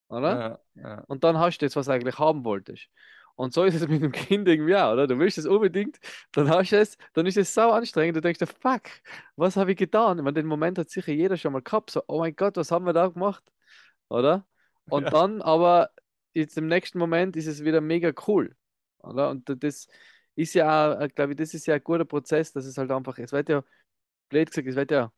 oder? 0.09 0.41
Ja, 0.41 0.59
ja. 0.75 1.07
Und 1.07 1.25
dann 1.25 1.39
hast 1.39 1.59
du 1.59 1.67
das, 1.67 1.77
was 1.77 1.87
du 1.87 1.93
eigentlich 1.93 2.19
haben 2.19 2.45
wolltest. 2.45 2.89
Und 3.37 3.53
so 3.53 3.65
ist 3.65 3.75
es 3.75 3.87
mit 3.89 4.03
dem 4.03 4.13
Kind 4.13 4.49
irgendwie 4.49 4.77
auch, 4.77 4.93
oder? 4.93 5.07
Du 5.07 5.19
willst 5.19 5.39
es 5.39 5.47
unbedingt, 5.47 5.99
dann 6.33 6.49
hast 6.51 6.73
du 6.73 6.79
es, 6.79 6.97
dann 7.15 7.27
ist 7.27 7.37
es 7.37 7.53
sau 7.55 7.73
anstrengend. 7.73 8.17
Du 8.17 8.21
denkst 8.21 8.39
dir, 8.41 8.47
fuck, 8.47 8.83
was 9.37 9.57
habe 9.57 9.73
ich 9.73 9.79
getan? 9.79 10.19
Ich 10.19 10.25
meine, 10.25 10.35
den 10.35 10.47
Moment 10.47 10.79
hat 10.79 10.91
sicher 10.91 11.13
jeder 11.13 11.37
schon 11.37 11.53
mal 11.53 11.63
gehabt. 11.63 11.91
So, 11.91 12.03
oh 12.09 12.21
mein 12.21 12.37
Gott, 12.37 12.57
was 12.57 12.71
haben 12.71 12.87
wir 12.87 12.93
da 12.93 13.09
gemacht? 13.09 13.45
Oder? 14.09 14.47
Und 14.89 15.13
Ja. 15.13 15.13
dann 15.13 15.43
aber 15.43 15.91
jetzt 16.35 16.57
im 16.59 16.67
nächsten 16.69 16.99
Moment 16.99 17.37
ist 17.37 17.47
es 17.47 17.65
wieder 17.65 17.81
mega 17.81 18.13
cool. 18.27 18.57
Oder? 18.99 19.31
Und 19.31 19.49
das 19.63 19.89
ist 20.35 20.55
ja 20.55 20.99
auch, 20.99 21.09
glaube 21.15 21.33
ich, 21.33 21.39
das 21.39 21.55
ist 21.55 21.67
ja 21.67 21.75
ein 21.75 21.85
guter 21.85 22.05
Prozess, 22.05 22.53
dass 22.53 22.65
es 22.67 22.77
halt 22.79 22.91
einfach, 22.91 23.19
es 23.19 23.33
wird 23.33 23.49
ja, 23.49 23.63
blöd 24.35 24.50
gesagt, 24.50 24.69
es 24.69 24.76
wird 24.76 24.91
ja 24.91 25.12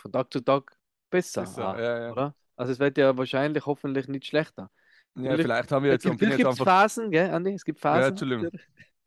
von 0.00 0.12
Tag 0.12 0.32
zu 0.32 0.40
Tag 0.40 0.76
besser, 1.10 1.42
Besser, 1.42 1.68
auch, 1.70 1.78
ja, 1.78 2.00
ja. 2.06 2.12
oder? 2.12 2.34
Also 2.56 2.72
es 2.72 2.78
wird 2.78 2.96
ja 2.98 3.16
wahrscheinlich 3.16 3.66
hoffentlich 3.66 4.08
nicht 4.08 4.26
schlechter. 4.26 4.70
Ja, 5.14 5.36
vielleicht 5.36 5.72
haben 5.72 5.84
wir 5.84 5.92
jetzt, 5.92 6.04
Es 6.04 6.10
gibt, 6.10 6.22
jetzt 6.22 6.36
gibt 6.36 6.48
einfach. 6.48 6.64
Phasen, 6.64 7.10
gell, 7.10 7.30
Andi? 7.30 7.52
Es 7.52 7.64
gibt 7.64 7.80
Phasen. 7.80 8.10
Entschuldigung. 8.10 8.50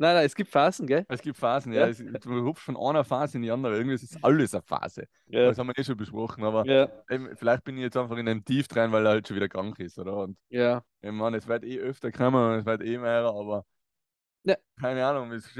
Nein, 0.01 0.15
nein, 0.15 0.25
es 0.25 0.33
gibt 0.33 0.49
Phasen, 0.49 0.87
gell? 0.87 1.05
Es 1.09 1.21
gibt 1.21 1.37
Phasen, 1.37 1.73
ja. 1.73 1.81
Ja. 1.81 1.87
Es, 1.87 1.97
du 1.97 2.45
hupfst 2.45 2.63
von 2.63 2.77
einer 2.77 3.03
Phase 3.03 3.37
in 3.37 3.43
die 3.43 3.51
andere. 3.51 3.75
Irgendwie 3.75 3.95
ist 3.95 4.03
es 4.03 4.23
alles 4.23 4.53
eine 4.53 4.63
Phase. 4.63 5.07
Ja. 5.27 5.47
Das 5.47 5.57
haben 5.57 5.67
wir 5.67 5.77
eh 5.77 5.83
schon 5.83 5.97
besprochen, 5.97 6.43
aber 6.43 6.65
Ja, 6.65 6.89
eben, 7.09 7.35
vielleicht 7.35 7.63
bin 7.65 7.75
ich 7.77 7.83
jetzt 7.83 7.97
einfach 7.97 8.15
in 8.15 8.27
einem 8.27 8.45
Tief 8.45 8.67
drin, 8.69 8.91
weil 8.91 9.05
er 9.05 9.11
halt 9.11 9.27
schon 9.27 9.35
wieder 9.35 9.49
krank 9.49 9.77
ist, 9.79 9.99
oder? 9.99 10.15
Und 10.15 10.37
ja. 10.49 10.83
ich 11.01 11.11
meine, 11.11 11.37
es 11.37 11.47
wird 11.47 11.65
eh 11.65 11.79
öfter 11.79 12.11
kommen, 12.11 12.59
es 12.59 12.65
wird 12.65 12.81
eh 12.81 12.97
mehr, 12.97 13.25
aber 13.25 13.65
Ja. 14.45 14.55
keine 14.79 15.05
Ahnung, 15.05 15.33
es 15.33 15.53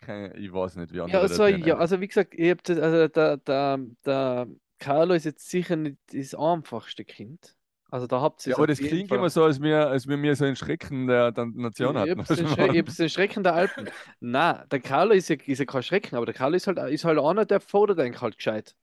keine, 0.00 0.34
ich 0.38 0.52
weiß 0.52 0.76
nicht, 0.76 0.92
wie 0.92 1.00
Ja, 1.04 1.04
andere 1.04 1.20
also, 1.20 1.44
das 1.44 1.46
sehen. 1.46 1.62
ja, 1.64 1.76
also 1.78 2.00
wie 2.00 2.08
gesagt, 2.08 2.34
ich 2.34 2.50
hab 2.50 2.62
das, 2.62 2.78
also 2.78 3.08
der, 3.08 3.36
der, 3.38 3.78
der 4.04 4.48
Carlo 4.78 5.14
ist 5.14 5.24
jetzt 5.24 5.48
sicher 5.50 5.76
nicht 5.76 5.98
das 6.12 6.34
einfachste 6.34 7.04
Kind. 7.04 7.56
Also 7.90 8.06
da 8.06 8.20
habt 8.20 8.46
ihr 8.46 8.50
Ja, 8.50 8.56
aber 8.56 8.66
das 8.66 8.82
klingt 8.82 9.08
Fall. 9.08 9.18
immer 9.18 9.30
so, 9.30 9.44
als 9.44 9.60
wir, 9.60 9.88
als 9.88 10.08
wir 10.08 10.16
mir 10.16 10.34
so 10.34 10.44
einen 10.44 10.56
Schrecken 10.56 11.06
der, 11.06 11.30
der 11.32 11.46
Nation 11.46 11.96
Ich 11.96 12.02
hatten. 12.10 12.20
ich 12.20 12.78
hab's 12.78 12.96
den 12.96 13.08
Schrecken 13.08 13.42
der 13.42 13.54
Alpen. 13.54 13.88
Nein, 14.20 14.64
der 14.70 14.80
Carlo 14.80 15.12
ist 15.12 15.28
ja, 15.28 15.36
ist 15.46 15.58
ja 15.58 15.64
kein 15.64 15.82
Schrecken, 15.82 16.16
aber 16.16 16.26
der 16.26 16.34
Carlo 16.34 16.56
ist 16.56 16.66
halt, 16.66 16.78
ist 16.78 17.04
halt 17.04 17.18
einer, 17.18 17.44
der 17.44 17.60
fordert 17.60 17.98
eigentlich 18.00 18.20
halt 18.22 18.36
gescheit. 18.36 18.76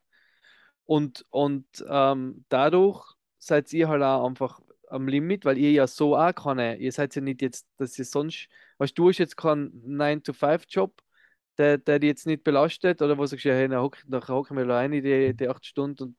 Und, 0.86 1.26
und 1.30 1.66
ähm, 1.90 2.46
dadurch 2.50 3.06
seid 3.40 3.72
ihr 3.74 3.90
halt 3.90 4.04
auch 4.04 4.26
einfach 4.28 4.62
am 4.90 5.08
Limit, 5.08 5.46
weil 5.46 5.58
ihr 5.58 5.72
ja 5.72 5.88
so 5.88 6.16
auch 6.18 6.34
keine, 6.34 6.78
ihr 6.78 6.92
seid 6.92 7.16
ja 7.16 7.22
nicht 7.22 7.42
jetzt, 7.42 7.68
dass 7.78 7.98
ihr 8.00 8.06
sonst, 8.06 8.48
weißt 8.78 8.98
du, 8.98 9.04
du 9.04 9.10
hast 9.10 9.18
jetzt 9.20 9.38
keinen 9.38 9.72
9-to-5-Job, 9.86 10.94
der, 11.58 11.78
der 11.78 12.00
dich 12.00 12.10
jetzt 12.10 12.28
nicht 12.28 12.44
belastet, 12.44 13.02
oder 13.02 13.18
wo 13.18 13.22
du 13.24 13.28
sagst, 13.28 13.46
ja, 13.46 13.54
hey, 13.54 13.68
dann 13.68 13.82
hocken 13.82 14.58
wir 14.58 14.64
alleine 14.64 15.02
die, 15.02 15.36
die 15.36 15.50
acht 15.50 15.66
Stunden 15.66 16.04
und 16.04 16.18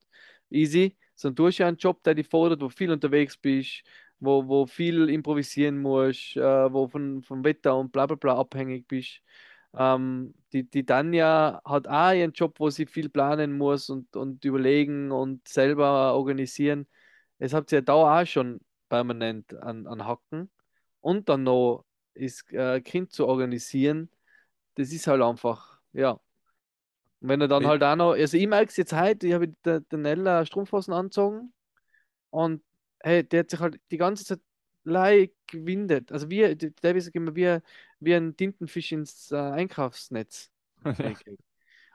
easy, 0.50 0.96
sondern 1.14 1.36
du 1.36 1.46
hast 1.46 1.58
ja 1.58 1.68
einen 1.68 1.76
Job, 1.76 2.02
der 2.02 2.14
dich 2.14 2.28
fordert, 2.28 2.60
wo 2.62 2.68
viel 2.68 2.90
unterwegs 2.90 3.36
bist, 3.36 3.82
wo, 4.20 4.46
wo 4.46 4.66
viel 4.66 5.08
improvisieren 5.08 5.78
musst, 5.78 6.36
äh, 6.36 6.72
wo 6.72 6.88
von, 6.88 7.22
vom 7.22 7.44
Wetter 7.44 7.76
und 7.76 7.92
bla 7.92 8.06
bla 8.06 8.16
bla 8.16 8.38
abhängig 8.38 8.86
bist. 8.88 9.20
Ähm, 9.74 10.34
die, 10.52 10.68
die 10.68 10.84
Tanja 10.84 11.60
hat 11.64 11.88
auch 11.88 12.12
ihren 12.12 12.32
Job, 12.32 12.58
wo 12.58 12.70
sie 12.70 12.86
viel 12.86 13.08
planen 13.08 13.56
muss 13.58 13.90
und, 13.90 14.16
und 14.16 14.44
überlegen 14.44 15.12
und 15.12 15.46
selber 15.46 16.14
organisieren. 16.14 16.86
Es 17.38 17.52
habt 17.54 17.72
ihr 17.72 17.78
ja 17.78 17.82
da 17.82 17.94
auch 17.94 18.26
schon 18.26 18.60
permanent 18.88 19.54
an, 19.54 19.86
an 19.86 20.06
Hacken. 20.06 20.50
Und 21.00 21.28
dann 21.28 21.44
noch 21.44 21.84
ist 22.14 22.50
äh, 22.52 22.80
Kind 22.80 23.12
zu 23.12 23.26
organisieren, 23.26 24.10
das 24.78 24.92
ist 24.92 25.06
halt 25.06 25.22
einfach, 25.22 25.80
ja. 25.92 26.20
Und 27.20 27.28
wenn 27.28 27.40
er 27.40 27.48
dann 27.48 27.62
Ey. 27.62 27.68
halt 27.68 27.82
auch 27.82 27.96
noch, 27.96 28.12
also 28.12 28.36
ich 28.36 28.46
merke 28.46 28.70
es 28.70 28.76
jetzt 28.76 28.92
heute, 28.92 29.26
ich 29.26 29.34
habe 29.34 29.48
der, 29.64 29.80
der 29.80 29.98
Nella 29.98 30.46
Strumpfhosen 30.46 30.94
angezogen 30.94 31.52
und 32.30 32.62
hey, 33.00 33.24
der 33.24 33.40
hat 33.40 33.50
sich 33.50 33.60
halt 33.60 33.80
die 33.90 33.96
ganze 33.96 34.24
Zeit 34.24 34.40
leicht 34.84 35.34
gewindet. 35.48 36.12
Also 36.12 36.30
wie, 36.30 36.54
der 36.56 36.96
ist 36.96 37.08
immer 37.08 37.34
wie, 37.34 37.58
wie 38.00 38.14
ein 38.14 38.36
Tintenfisch 38.36 38.92
ins 38.92 39.32
äh, 39.32 39.36
Einkaufsnetz. 39.36 40.50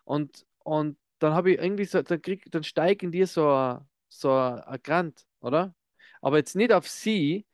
Und, 0.06 0.46
und 0.66 0.98
dann 1.20 1.34
habe 1.34 1.52
ich 1.54 1.60
irgendwie 1.60 1.86
so, 1.86 2.02
dann, 2.02 2.22
krieg, 2.22 2.52
dann 2.52 2.64
steigt 2.64 3.04
in 3.04 3.12
dir 3.12 3.28
so 3.28 3.50
ein, 3.50 3.88
so 4.10 4.32
ein 4.34 4.80
Grant, 4.84 5.26
oder? 5.40 5.74
Aber 6.22 6.38
jetzt 6.38 6.56
nicht 6.56 6.74
auf 6.74 6.88
sie. 6.90 7.46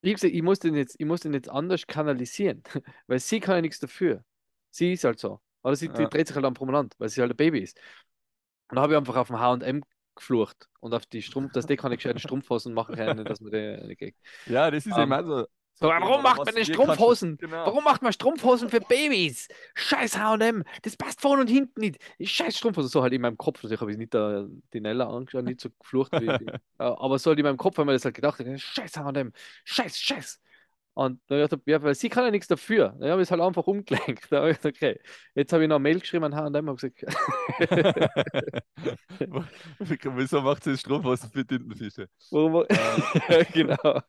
Ich 0.00 0.14
gesagt, 0.14 0.34
ich 0.34 0.42
muss 0.42 0.58
den 0.58 0.74
jetzt, 0.74 0.96
ich 0.98 1.06
muss 1.06 1.20
den 1.20 1.32
jetzt 1.32 1.48
anders 1.48 1.86
kanalisieren, 1.86 2.62
weil 3.06 3.20
sie 3.20 3.38
kann 3.38 3.56
ja 3.56 3.60
nichts 3.62 3.78
dafür. 3.78 4.24
Sie 4.72 4.92
ist 4.94 5.04
halt 5.04 5.20
so. 5.20 5.40
Oder 5.62 5.76
sie 5.76 5.88
Ja. 5.88 6.08
dreht 6.08 6.26
sich 6.26 6.34
halt 6.34 6.44
am 6.44 6.54
Promenant, 6.54 6.94
weil 6.98 7.08
sie 7.08 7.20
halt 7.20 7.30
ein 7.30 7.36
Baby 7.36 7.60
ist. 7.60 7.78
Und 8.68 8.76
da 8.76 8.82
habe 8.82 8.94
ich 8.94 8.96
einfach 8.98 9.16
auf 9.16 9.28
dem 9.28 9.38
H&M 9.38 9.82
geflucht 10.14 10.68
und 10.80 10.92
auf 10.94 11.06
die 11.06 11.22
Strumpf, 11.22 11.52
dass 11.52 11.66
die 11.66 11.76
keine 11.76 11.96
gescheiten 11.96 12.18
Strumpfhosen 12.20 12.74
machen 12.74 12.96
können, 12.96 13.24
dass 13.24 13.40
man 13.40 13.52
nicht 13.86 13.98
kriegt. 13.98 14.18
Ja, 14.46 14.70
das 14.70 14.86
ist 14.86 14.96
Ähm, 14.96 15.02
eben 15.02 15.12
auch 15.12 15.24
so. 15.24 15.46
So, 15.74 15.88
warum 15.88 16.22
macht 16.22 16.44
man 16.44 16.54
denn 16.54 16.64
Strumpfhosen? 16.64 17.38
Genau. 17.38 17.66
Warum 17.66 17.84
macht 17.84 18.02
man 18.02 18.12
Strumpfhosen 18.12 18.68
für 18.68 18.80
Babys? 18.80 19.48
Scheiß 19.74 20.16
H&M, 20.18 20.64
das 20.82 20.96
passt 20.96 21.20
vorne 21.20 21.42
und 21.42 21.48
hinten 21.48 21.80
nicht. 21.80 21.98
Scheiß 22.20 22.56
Strumpfhosen, 22.56 22.88
so 22.90 23.02
halt 23.02 23.12
in 23.12 23.20
meinem 23.20 23.36
Kopf. 23.38 23.62
Natürlich 23.62 23.80
habe 23.80 23.90
ich 23.90 23.98
nicht 23.98 24.14
da 24.14 24.46
die 24.72 24.80
Nella 24.80 25.08
angeschaut, 25.08 25.44
nicht 25.44 25.60
so 25.60 25.70
geflucht 25.70 26.12
wie 26.18 26.36
die. 26.36 26.52
Ja, 26.78 26.96
Aber 27.00 27.18
so 27.18 27.30
halt 27.30 27.38
in 27.38 27.44
meinem 27.44 27.56
Kopf 27.56 27.78
haben 27.78 27.88
wir 27.88 27.94
das 27.94 28.04
halt 28.04 28.14
gedacht, 28.14 28.42
scheiß 28.60 28.96
H&M, 28.96 29.32
scheiß, 29.64 29.98
scheiß. 29.98 30.40
Und 30.94 31.20
dann 31.26 31.38
habe 31.38 31.44
ich 31.44 31.50
gedacht, 31.50 31.62
ja, 31.66 31.82
weil 31.82 31.94
sie 31.94 32.08
kann 32.10 32.24
ja 32.24 32.30
nichts 32.30 32.48
dafür. 32.48 32.94
Dann 33.00 33.10
habe 33.10 33.22
ich 33.22 33.26
es 33.26 33.30
halt 33.30 33.40
einfach 33.40 33.66
umgelenkt. 33.66 34.26
Da 34.30 34.38
habe 34.40 34.50
ich 34.50 34.60
gedacht, 34.60 34.76
okay, 34.76 35.00
jetzt 35.34 35.52
habe 35.52 35.62
ich 35.62 35.68
noch 35.68 35.76
eine 35.76 35.82
Mail 35.82 36.00
geschrieben 36.00 36.24
an 36.24 36.34
H&M 36.34 36.68
und 36.68 36.80
gesagt, 36.80 37.04
Wieso 39.78 40.42
macht 40.42 40.64
sie 40.64 40.76
Strumpfhosen 40.76 41.30
für 41.30 41.46
Tintenfische? 41.46 42.08
wo, 42.30 42.52
wo, 42.52 42.64
ja, 43.28 43.42
genau. 43.44 44.00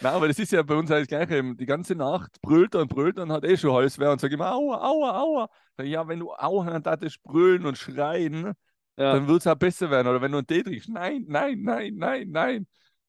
Nein, 0.00 0.14
aber 0.14 0.28
das 0.28 0.38
ist 0.38 0.52
ja 0.52 0.62
bei 0.62 0.74
uns 0.74 0.90
alles 0.90 1.08
gleich. 1.08 1.30
Eben. 1.30 1.56
Die 1.56 1.66
ganze 1.66 1.94
Nacht 1.94 2.40
brüllt 2.42 2.74
er 2.74 2.82
und 2.82 2.88
brüllt 2.88 3.18
und 3.18 3.32
hat 3.32 3.44
eh 3.44 3.56
schon 3.56 3.72
Halsweh 3.72 4.08
und 4.08 4.20
sagt 4.20 4.32
immer 4.34 4.52
Aua, 4.52 4.76
Aua, 4.82 5.20
Aua. 5.20 5.50
Ja, 5.82 6.06
wenn 6.08 6.20
du 6.20 6.32
Aua 6.32 6.70
dann 6.70 6.82
darfst 6.82 7.22
brüllen 7.22 7.64
und 7.66 7.78
schreien, 7.78 8.52
Ja, 8.96 9.14
dann 9.14 9.28
wird 9.28 9.40
es 9.40 9.46
auch 9.46 9.54
besser 9.56 9.90
werden. 9.90 10.08
Oder 10.08 10.20
wenn 10.20 10.32
du 10.32 10.38
einen 10.38 10.46
Tee 10.46 10.62
trinkst, 10.62 10.88
nein, 10.88 11.24
nein, 11.28 11.62
nein, 11.62 11.94
nein, 11.96 12.28
nein. 12.30 12.66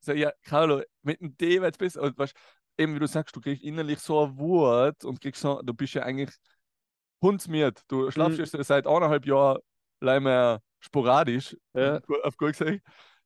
Ich, 0.08 0.20
ja, 0.20 0.32
Carlo, 0.44 0.82
mit 1.04 1.22
dem 1.22 1.38
Tee 1.38 1.62
wird 1.62 1.74
es 1.74 1.78
besser. 1.78 2.02
Und 2.02 2.18
weißt, 2.18 2.36
eben 2.78 2.96
wie 2.96 3.00
du 3.00 3.08
sagst, 3.08 3.36
du 3.36 3.41
kriegst 3.41 3.63
innerlich 3.63 4.00
so 4.00 4.24
eine 4.24 4.38
Wut 4.38 5.04
und 5.06 5.22
kriegst 5.22 5.41
so, 5.41 5.62
du 5.62 5.74
bist 5.74 5.94
ja 5.94 6.04
eigentlich 6.04 6.32
hundsmiert. 7.22 7.82
Du 7.88 8.12
schlafst 8.12 8.38
Mhm. 8.38 8.46
jetzt 8.46 8.68
seit 8.68 8.88
eineinhalb 8.88 9.26
Jahren 9.26 9.60
leider 10.02 10.62
sporadisch, 10.80 11.56
Ja. 11.74 12.00
auf 12.24 12.38
gut 12.38 12.58
gesagt. 12.58 12.82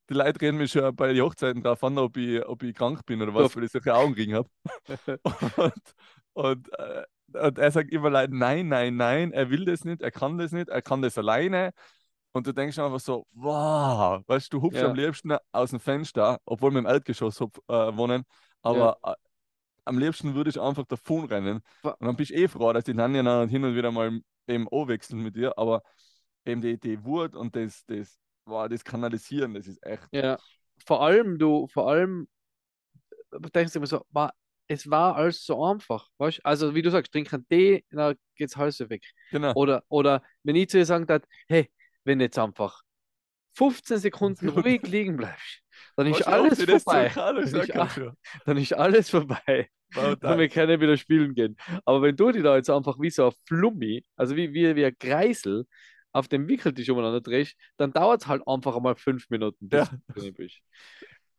Die 0.10 0.14
Leute 0.16 0.42
reden 0.42 0.58
mich 0.58 0.72
schon 0.72 0.96
bei 0.96 1.14
den 1.14 1.22
Hochzeiten 1.24 1.62
drauf 1.62 1.84
an, 1.84 1.98
ob 2.00 2.18
ich, 2.18 2.44
ob 2.46 2.64
ich 2.64 2.76
krank 2.76 3.06
bin 3.06 3.22
oder 3.22 3.34
was, 3.36 3.56
weil 3.56 3.66
ich 3.66 3.72
solche 3.72 3.94
Augenringe 3.94 4.38
habe. 4.38 4.50
und, 5.58 5.74
und, 6.34 6.80
äh, 6.80 7.04
und 7.34 7.58
er 7.60 7.72
sagt 7.72 7.92
immer 7.92 8.10
leider 8.10 8.34
nein, 8.34 8.70
nein, 8.70 8.96
nein, 8.96 9.32
er 9.34 9.52
will 9.52 9.66
das 9.66 9.86
nicht, 9.86 10.02
er 10.02 10.10
kann 10.10 10.40
das 10.40 10.52
nicht, 10.52 10.70
er 10.70 10.82
kann 10.82 11.04
das 11.04 11.18
alleine. 11.18 11.72
Und 12.32 12.48
du 12.48 12.54
denkst 12.54 12.78
einfach 12.80 13.00
so, 13.00 13.26
wow, 13.34 14.22
weißt 14.28 14.54
du, 14.54 14.58
du 14.60 14.64
hupfst 14.64 14.84
Ja. 14.84 14.88
am 14.88 14.96
liebsten 14.96 15.36
aus 15.52 15.72
dem 15.72 15.80
Fenster, 15.80 16.40
obwohl 16.46 16.72
wir 16.72 16.80
im 16.80 16.86
Erdgeschoss 16.86 17.40
hupf- 17.42 17.60
äh, 17.68 17.96
wohnen, 17.98 18.24
aber 18.62 18.98
äh, 19.04 19.14
am 19.86 19.98
liebsten 20.00 20.36
würde 20.36 20.50
ich 20.52 20.60
einfach 20.60 20.86
davon 20.86 21.26
rennen. 21.26 21.62
Und 22.00 22.08
dann 22.08 22.16
bist 22.16 22.32
du 22.32 22.36
eh 22.36 22.48
froh, 22.48 22.74
dass 22.74 22.84
die 22.86 22.94
Tanja 22.94 23.24
dann 23.24 23.50
hin 23.50 23.64
und 23.66 23.76
wieder 23.76 23.92
mal 23.92 24.22
eben 24.48 24.66
wechseln 24.68 25.22
mit 25.24 25.36
dir, 25.36 25.58
aber 25.58 25.84
eben 26.46 26.62
die, 26.62 26.80
die 26.80 27.04
Wut 27.06 27.36
und 27.36 27.56
das, 27.56 27.86
das, 27.86 28.20
wow, 28.46 28.68
das 28.70 28.84
Kanalisieren, 28.84 29.54
das 29.54 29.68
ist 29.68 29.86
echt. 29.86 30.10
Ja, 30.12 30.40
vor 30.86 31.02
allem, 31.02 31.38
du, 31.40 31.68
vor 31.68 31.90
allem 31.90 32.28
äh, 33.32 33.40
denkst 33.52 33.74
du 33.74 33.80
immer 33.80 33.88
so, 33.88 34.06
war, 34.12 34.34
es 34.68 34.90
war 34.90 35.16
alles 35.16 35.46
so 35.46 35.64
einfach, 35.64 36.08
weißt 36.18 36.46
Also, 36.46 36.76
wie 36.76 36.82
du 36.82 36.92
sagst, 36.92 37.12
trink 37.12 37.34
einen 37.34 37.48
Tee, 37.48 37.84
dann 37.92 38.16
geht's 38.36 38.56
Hals 38.58 38.80
weg. 38.90 39.04
Genau. 39.32 39.56
Oder, 39.56 39.84
oder 39.90 40.22
wenn 40.44 40.56
ich 40.56 40.70
zu 40.70 40.78
dir 40.78 40.86
sagen 40.86 41.06
darf, 41.08 41.24
hey, 41.48 41.70
wenn 42.04 42.20
du 42.20 42.26
jetzt 42.26 42.40
einfach 42.40 42.82
15 43.56 43.98
Sekunden 43.98 44.50
ruhig 44.50 44.82
liegen 44.84 45.18
bleibst, 45.18 45.62
dann 45.96 46.08
ist 46.08 46.22
alles 46.28 46.64
vorbei. 46.64 47.12
Dann 48.46 48.58
ist 48.58 48.74
alles 48.74 49.10
vorbei. 49.10 49.70
Dann 49.94 50.38
wir 50.40 50.50
können 50.50 50.80
wieder 50.80 50.98
spielen 50.98 51.34
gehen. 51.34 51.56
Aber 51.86 52.02
wenn 52.02 52.16
du 52.16 52.32
dich 52.32 52.44
da 52.44 52.56
jetzt 52.56 52.70
einfach 52.70 53.00
wie 53.00 53.10
so 53.10 53.28
ein 53.28 53.34
Flummi, 53.48 54.06
also 54.16 54.36
wie, 54.36 54.54
wie, 54.54 54.76
wie 54.76 54.86
ein 54.86 54.98
Kreisel, 54.98 55.66
auf 56.12 56.28
dem 56.28 56.48
Wickeltisch 56.48 56.90
umeinander 56.90 57.22
drehst, 57.22 57.56
dann 57.78 57.92
dauert 57.92 58.22
es 58.22 58.28
halt 58.28 58.42
einfach 58.48 58.76
einmal 58.76 58.96
fünf 58.96 59.30
Minuten, 59.30 59.70
bis 59.70 59.88
Ja. 59.88 59.98
du 60.08 60.14
drin 60.22 60.34
bist. 60.34 60.60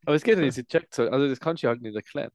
Aber 0.06 0.14
es 0.14 0.22
geht 0.22 0.36
ja 0.36 0.44
nicht, 0.44 0.54
sie 0.54 0.64
checkt 0.64 0.96
halt. 0.98 1.12
Also 1.12 1.28
das 1.28 1.40
kannst 1.40 1.62
du 1.62 1.68
halt 1.68 1.82
nicht 1.82 1.94
erklären. 1.96 2.30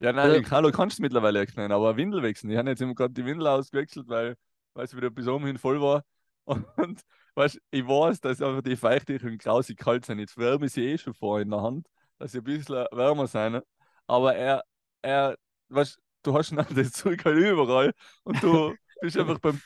Ja, 0.00 0.12
nein, 0.12 0.30
Also- 0.30 0.42
Carlo 0.42 0.70
kannst 0.72 0.98
du 0.98 1.02
mittlerweile 1.02 1.38
erklären, 1.40 1.72
aber 1.72 1.96
Windel 1.96 2.22
wechseln. 2.22 2.50
Die 2.50 2.58
haben 2.58 2.66
jetzt 2.68 2.82
eben 2.82 2.94
gerade 2.94 3.14
die 3.14 3.24
Windel 3.24 3.46
ausgewechselt, 3.46 4.08
weil, 4.08 4.36
weil 4.74 4.84
es 4.84 4.94
wieder 4.96 5.08
bis 5.10 5.26
oben 5.26 5.46
hin 5.46 5.56
voll 5.58 5.80
war. 5.80 6.04
Und 6.44 7.00
weißt, 7.34 7.60
ich 7.70 7.86
weiß, 7.86 8.20
dass 8.20 8.40
einfach 8.40 8.62
die 8.62 8.76
Feuchtigkeit 8.76 9.30
und 9.30 9.38
grausig 9.38 9.78
kalt 9.78 10.06
sind. 10.06 10.18
Jetzt 10.18 10.36
wärme 10.36 10.66
ich 10.66 10.72
sie 10.72 10.84
eh 10.84 10.98
schon 10.98 11.14
vor 11.14 11.40
in 11.40 11.50
der 11.50 11.62
Hand, 11.62 11.86
dass 12.18 12.32
sie 12.32 12.38
ein 12.38 12.44
bisschen 12.44 12.86
wärmer 12.92 13.26
sein. 13.26 13.60
Aber 14.06 14.34
er, 14.34 14.64
er, 15.02 15.36
weißt, 15.68 15.98
du 16.22 16.34
hast 16.34 16.52
noch 16.52 16.66
das 16.66 16.92
Zeug 16.92 17.24
halt 17.24 17.38
überall 17.38 17.92
und 18.24 18.42
du 18.42 18.74
bist 19.00 19.18
einfach 19.18 19.38
beim, 19.38 19.60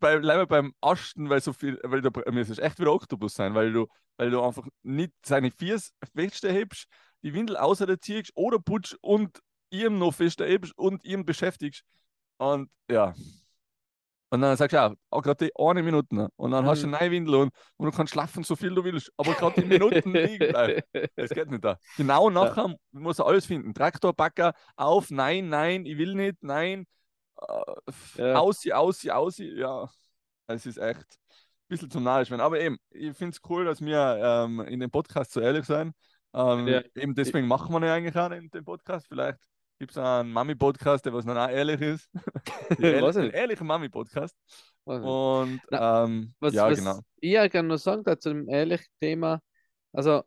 bei, 0.00 0.16
leider 0.16 0.46
beim 0.46 0.74
Asten, 0.80 1.28
weil 1.28 1.40
so 1.40 1.52
viel, 1.52 1.78
weil 1.84 2.00
du 2.00 2.10
müsstest 2.30 2.60
echt 2.60 2.78
wieder 2.78 2.92
Oktopus 2.92 3.34
sein, 3.34 3.54
weil 3.54 3.72
du, 3.72 3.86
weil 4.16 4.30
du 4.30 4.42
einfach 4.42 4.66
nicht 4.82 5.12
seine 5.24 5.50
Füße 5.50 5.92
feststehst, 6.14 6.86
die 7.22 7.34
Windel 7.34 7.56
außer 7.56 7.86
der 7.86 8.00
ziehst 8.00 8.32
oder 8.34 8.58
putzt 8.58 8.96
und 9.00 9.40
ihm 9.70 9.98
noch 9.98 10.12
fester 10.12 10.46
ebst 10.46 10.76
und 10.76 11.04
ihm 11.04 11.24
beschäftigst. 11.24 11.84
Und 12.36 12.68
ja. 12.90 13.14
Und 14.32 14.40
dann 14.40 14.56
sagst 14.56 14.72
du 14.72 14.76
ja, 14.76 14.94
auch 15.10 15.22
gerade 15.22 15.44
die 15.44 15.52
eine 15.56 15.82
Minute. 15.82 16.14
noch. 16.14 16.28
Und 16.36 16.52
dann 16.52 16.64
hast 16.64 16.82
du 16.82 16.86
Mhm. 16.86 16.94
eine 16.94 17.04
neue 17.04 17.10
Windel 17.10 17.34
und, 17.34 17.50
und 17.76 17.86
du 17.90 17.94
kannst 17.94 18.14
schlafen, 18.14 18.42
so 18.44 18.56
viel 18.56 18.74
du 18.74 18.82
willst. 18.82 19.12
Aber 19.18 19.34
gerade 19.34 19.60
die 19.60 19.66
Minuten 19.68 20.12
liegen 20.14 20.48
bleiben. 20.48 20.80
Das 21.16 21.30
geht 21.30 21.50
nicht 21.50 21.62
da. 21.62 21.76
Genau 21.98 22.30
nachher 22.30 22.74
muss 22.92 23.18
er 23.18 23.26
alles 23.26 23.44
finden. 23.44 23.74
Traktorbacker 23.74 24.54
auf, 24.76 25.10
nein, 25.10 25.50
nein, 25.50 25.84
ich 25.84 25.98
will 25.98 26.14
nicht, 26.14 26.42
nein. 26.42 26.86
Äh, 27.40 27.92
Ja. 28.16 28.34
Aussie, 28.36 28.72
aussie, 28.72 29.10
aussie. 29.10 29.52
Ja, 29.54 29.90
es 30.46 30.64
ist 30.64 30.78
echt 30.78 31.00
ein 31.00 31.68
bisschen 31.68 31.90
zum 31.90 32.02
Narrisch. 32.04 32.32
Aber 32.32 32.58
eben, 32.58 32.78
ich 32.88 33.14
finde 33.16 33.36
es 33.36 33.40
cool, 33.50 33.66
dass 33.66 33.82
wir 33.82 34.18
ähm, 34.46 34.60
in 34.62 34.80
dem 34.80 34.90
Podcast 34.90 35.32
so 35.32 35.40
ehrlich 35.40 35.66
sein. 35.66 35.92
Ähm, 36.32 36.66
Ja. 36.68 36.80
Eben 36.94 37.14
deswegen 37.14 37.46
machen 37.46 37.70
wir 37.74 37.86
ja 37.86 37.94
eigentlich 37.94 38.16
auch 38.16 38.30
den, 38.30 38.48
den 38.50 38.64
Podcast. 38.64 39.06
Vielleicht 39.08 39.38
gibt 39.78 39.92
es 39.92 39.98
einen 39.98 40.30
Mami-Podcast, 40.32 41.04
der 41.04 41.12
was 41.12 41.26
auch 41.26 41.48
ehrlich 41.48 41.80
ist. 41.80 42.10
Ehrlich, 42.78 43.34
ehrlichen 43.34 43.66
Mami-Podcast. 43.66 44.36
Und 44.84 45.60
ähm, 45.70 46.34
Was, 46.40 46.54
ja, 46.54 46.70
was 46.70 46.78
genau. 46.78 47.00
ich 47.20 47.32
ja 47.32 47.46
gerne 47.48 47.68
noch 47.68 47.78
sagen 47.78 48.04
zu 48.20 48.28
dem 48.30 48.48
ehrlichen 48.48 48.86
Thema, 49.00 49.40
also 49.92 50.22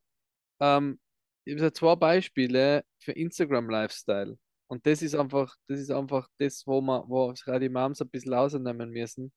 ähm, 0.60 1.00
ich 1.46 1.54
habe 1.54 1.64
so 1.64 1.70
zwei 1.70 1.96
Beispiele 1.96 2.84
für 3.00 3.12
Instagram 3.12 3.70
Lifestyle. 3.70 4.38
Und 4.68 4.86
das 4.86 5.02
ist 5.02 5.16
einfach, 5.16 5.56
das 5.68 5.80
ist 5.80 5.92
einfach 5.92 6.28
das, 6.40 6.66
wo 6.66 6.82
man, 6.82 7.04
wo 7.08 7.32
auch 7.32 7.60
die 7.60 7.70
Moms 7.70 8.02
ein 8.02 8.10
bisschen 8.10 8.34
rausnehmen 8.34 8.90
müssen. 8.90 9.32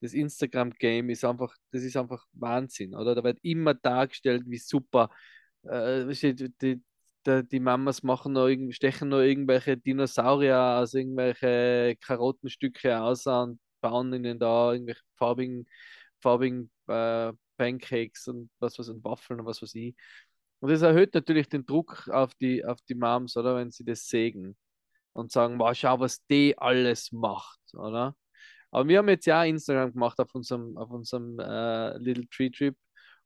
Das 0.00 0.12
Instagram-Game 0.12 1.08
ist 1.10 1.24
einfach, 1.24 1.54
das 1.70 1.82
ist 1.82 1.96
einfach 1.96 2.24
Wahnsinn, 2.32 2.94
oder? 2.94 3.14
Da 3.14 3.24
wird 3.24 3.38
immer 3.42 3.72
dargestellt, 3.74 4.44
wie 4.46 4.58
super, 4.58 5.10
äh, 5.62 6.06
die, 6.34 6.82
die, 7.26 7.60
Mamas 7.60 8.02
machen 8.02 8.32
noch 8.32 8.48
stechen 8.72 9.08
noch 9.10 9.20
irgendwelche 9.20 9.76
Dinosaurier 9.76 10.78
aus 10.80 10.94
irgendwelche 10.94 11.96
Karottenstücke 12.00 13.00
aus 13.00 13.26
und 13.26 13.60
bauen 13.80 14.12
ihnen 14.14 14.38
da 14.38 14.72
irgendwelche 14.72 15.02
farbigen, 15.16 15.66
farbigen 16.20 16.70
äh, 16.88 17.32
Pancakes 17.56 18.28
und 18.28 18.50
was 18.58 18.78
was 18.78 18.88
und 18.88 19.04
Waffeln 19.04 19.40
und 19.40 19.46
was 19.46 19.62
weiß 19.62 19.74
ich. 19.74 19.94
Und 20.60 20.70
das 20.70 20.82
erhöht 20.82 21.14
natürlich 21.14 21.48
den 21.48 21.66
Druck 21.66 22.08
auf 22.08 22.34
die, 22.36 22.64
auf 22.64 22.80
die 22.88 22.94
Moms, 22.94 23.36
oder? 23.36 23.56
Wenn 23.56 23.70
sie 23.70 23.84
das 23.84 24.08
sägen 24.08 24.56
und 25.12 25.32
sagen, 25.32 25.58
wow, 25.58 25.74
schau, 25.76 26.00
was 26.00 26.24
die 26.26 26.56
alles 26.58 27.12
macht, 27.12 27.60
oder? 27.74 28.16
Aber 28.70 28.88
wir 28.88 28.98
haben 28.98 29.08
jetzt 29.08 29.26
ja 29.26 29.44
Instagram 29.44 29.92
gemacht 29.92 30.18
auf 30.20 30.34
unserem, 30.34 30.76
auf 30.76 30.90
unserem 30.90 31.38
äh, 31.38 31.96
Little 31.98 32.28
Tree 32.28 32.50
Trip 32.50 32.76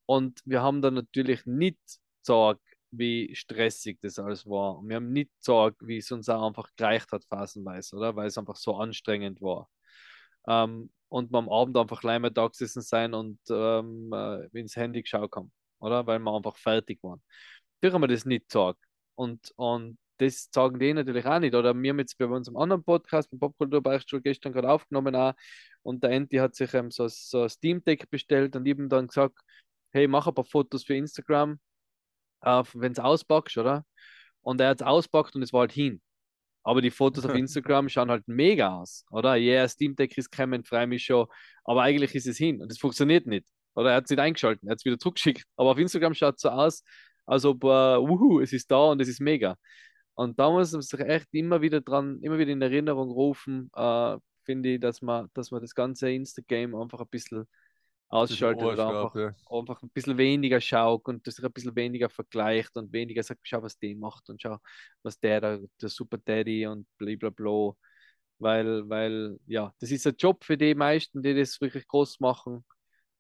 und 0.07 0.41
wir 0.45 0.63
haben 0.63 0.83
da 0.83 0.91
natürlich 0.91 1.47
nicht 1.47 1.79
gesagt, 2.23 2.61
wie 2.91 3.35
stressig 3.35 3.99
das 4.01 4.19
alles 4.19 4.47
war. 4.47 4.79
Und 4.79 4.89
wir 4.89 4.97
haben 4.97 5.13
nicht 5.13 5.31
gesagt, 5.39 5.77
wie 5.87 5.99
es 5.99 6.11
uns 6.13 6.29
auch 6.29 6.47
einfach 6.47 6.69
gereicht 6.77 7.13
hat, 7.13 7.25
phasenweise, 7.25 7.97
oder? 7.97 8.17
Weil 8.17 8.29
es 8.29 8.39
einfach 8.39 8.57
so 8.57 8.77
anstrengend 8.77 9.41
war. 9.41 9.69
Ähm, 10.49 10.91
und 11.09 11.33
wir 11.33 11.39
am 11.39 11.49
Abend 11.49 11.77
einfach 11.77 12.03
mal 12.03 12.31
da 12.31 12.49
gesessen 12.49 12.83
sein 12.83 13.15
und 13.15 13.41
ähm, 13.51 14.11
äh, 14.13 14.47
ins 14.59 14.77
Handy 14.77 15.03
geschaut 15.03 15.35
haben, 15.37 15.53
oder? 15.81 16.07
Weil 16.07 16.19
wir 16.21 16.35
einfach 16.35 16.57
fertig 16.57 17.03
waren. 17.03 17.23
Natürlich 17.77 17.95
haben 17.95 18.03
wir 18.03 18.09
das 18.09 18.25
nicht 18.25 18.49
gesagt. 18.49 18.81
Und, 19.17 19.53
und 19.57 19.99
das 20.19 20.49
sagen 20.53 20.79
die 20.79 20.93
natürlich 20.93 21.27
auch 21.27 21.39
nicht. 21.41 21.55
Oder 21.55 21.75
wir 21.75 21.91
haben 21.91 21.99
jetzt 21.99 22.17
bei 22.19 22.27
unserem 22.27 22.57
anderen 22.57 22.85
Podcast, 22.85 23.31
beim 23.31 23.41
Popkulturbeichtstuhl, 23.41 24.21
gestern 24.21 24.53
gerade 24.53 24.71
aufgenommen 24.71 25.17
auch. 25.17 25.35
Und 25.83 26.03
der 26.05 26.11
Enti 26.11 26.37
hat 26.37 26.55
sich 26.55 26.75
ähm, 26.75 26.91
so, 26.91 27.09
so 27.09 27.43
ein 27.45 27.49
Steam 27.49 27.83
Deck 27.85 28.09
bestellt 28.11 28.55
und 28.57 28.67
ihm 28.67 28.89
dann 28.89 29.07
gesagt, 29.09 29.39
hey, 29.93 30.07
mach 30.07 30.27
ein 30.27 30.35
paar 30.35 30.45
Fotos 30.45 30.85
für 30.85 30.95
Instagram, 30.95 31.59
wenn 32.43 32.93
es 32.93 32.99
auspackst, 32.99 33.59
oder? 33.59 33.85
Und 34.43 34.61
er 34.61 34.71
hat 34.71 34.81
es 34.81 34.87
auspackt 34.87 35.35
und 35.37 35.43
es 35.43 35.53
war 35.53 35.61
halt 35.61 35.73
hin. 35.73 36.01
Aber 36.63 36.83
die 36.83 36.91
Fotos 36.91 37.25
auf 37.25 37.35
Instagram 37.35 37.89
schauen 37.89 38.11
halt 38.11 38.27
mega 38.29 38.77
aus, 38.77 39.05
oder? 39.11 39.37
Ja, 39.37 39.53
yeah, 39.53 39.69
Steam 39.69 39.97
Deck 39.97 40.17
ist 40.19 40.31
gekommen, 40.31 40.65
freue 40.65 40.87
mich 40.87 41.05
schon. 41.05 41.27
Aber 41.65 41.83
eigentlich 41.83 42.15
ist 42.15 42.27
es 42.27 42.37
hin 42.37 42.61
und 42.61 42.71
es 42.71 42.79
funktioniert 42.79 43.27
nicht. 43.27 43.47
Oder 43.75 43.91
er 43.91 43.97
hat 43.97 44.05
es 44.05 44.11
nicht 44.11 44.19
eingeschaltet, 44.19 44.63
er 44.65 44.73
hat 44.73 44.79
es 44.79 44.85
wieder 44.85 44.99
zurückgeschickt. 44.99 45.45
Aber 45.57 45.71
auf 45.71 45.79
Instagram 45.79 46.15
schaut 46.15 46.37
es 46.37 46.43
so 46.43 46.51
aus, 46.51 46.83
als 47.27 47.45
ob, 47.45 47.65
äh, 47.65 47.67
wuhu, 47.67 48.41
es 48.41 48.53
ist 48.53 48.71
da 48.71 48.91
und 48.91 49.01
es 49.01 49.09
ist 49.09 49.21
mega. 49.21 49.57
Und 50.15 50.39
da 50.39 50.51
muss 50.51 50.73
man 50.73 50.83
sich 50.83 51.01
echt 51.01 51.29
immer 51.33 51.63
wieder 51.63 51.81
dran, 51.81 52.21
immer 52.23 52.39
wieder 52.39 52.53
in 52.53 52.61
Erinnerung 52.63 53.11
rufen, 53.11 53.71
äh, 53.75 54.17
finde 54.45 54.75
ich, 54.75 54.81
dass 54.81 55.01
man, 55.03 55.29
dass 55.35 55.51
man 55.51 55.61
das 55.61 55.75
ganze 55.75 56.11
Insta-Game 56.11 56.75
einfach 56.75 57.01
ein 57.01 57.09
bisschen 57.09 57.47
ausschaltet 58.11 58.63
oder 58.63 58.89
einfach, 58.89 59.15
ja. 59.17 59.35
einfach 59.51 59.83
ein 59.83 59.91
bisschen 59.91 60.19
weniger 60.19 60.61
schaut 60.61 61.07
und 61.09 61.27
das 61.27 61.37
sich 61.37 61.45
ein 61.45 61.53
bisschen 61.53 61.77
weniger 61.77 62.11
vergleicht 62.11 62.77
und 62.77 62.93
weniger 62.93 63.23
sagt, 63.23 63.41
schau, 63.45 63.63
was 63.63 63.79
der 63.79 63.97
macht 63.97 64.29
und 64.31 64.43
schau, 64.43 64.59
was 65.03 65.19
der 65.21 65.41
da, 65.41 65.59
der 65.81 65.89
Super 65.89 66.19
Daddy 66.19 66.67
und 66.67 66.87
blablabla. 66.99 67.73
Weil, 68.39 68.89
weil, 68.89 69.39
ja, 69.47 69.73
das 69.81 69.91
ist 69.91 70.07
ein 70.07 70.15
Job 70.19 70.45
für 70.45 70.57
die 70.57 70.75
meisten, 70.75 71.23
die 71.23 71.35
das 71.35 71.61
wirklich 71.61 71.87
groß 71.87 72.21
machen. 72.21 72.65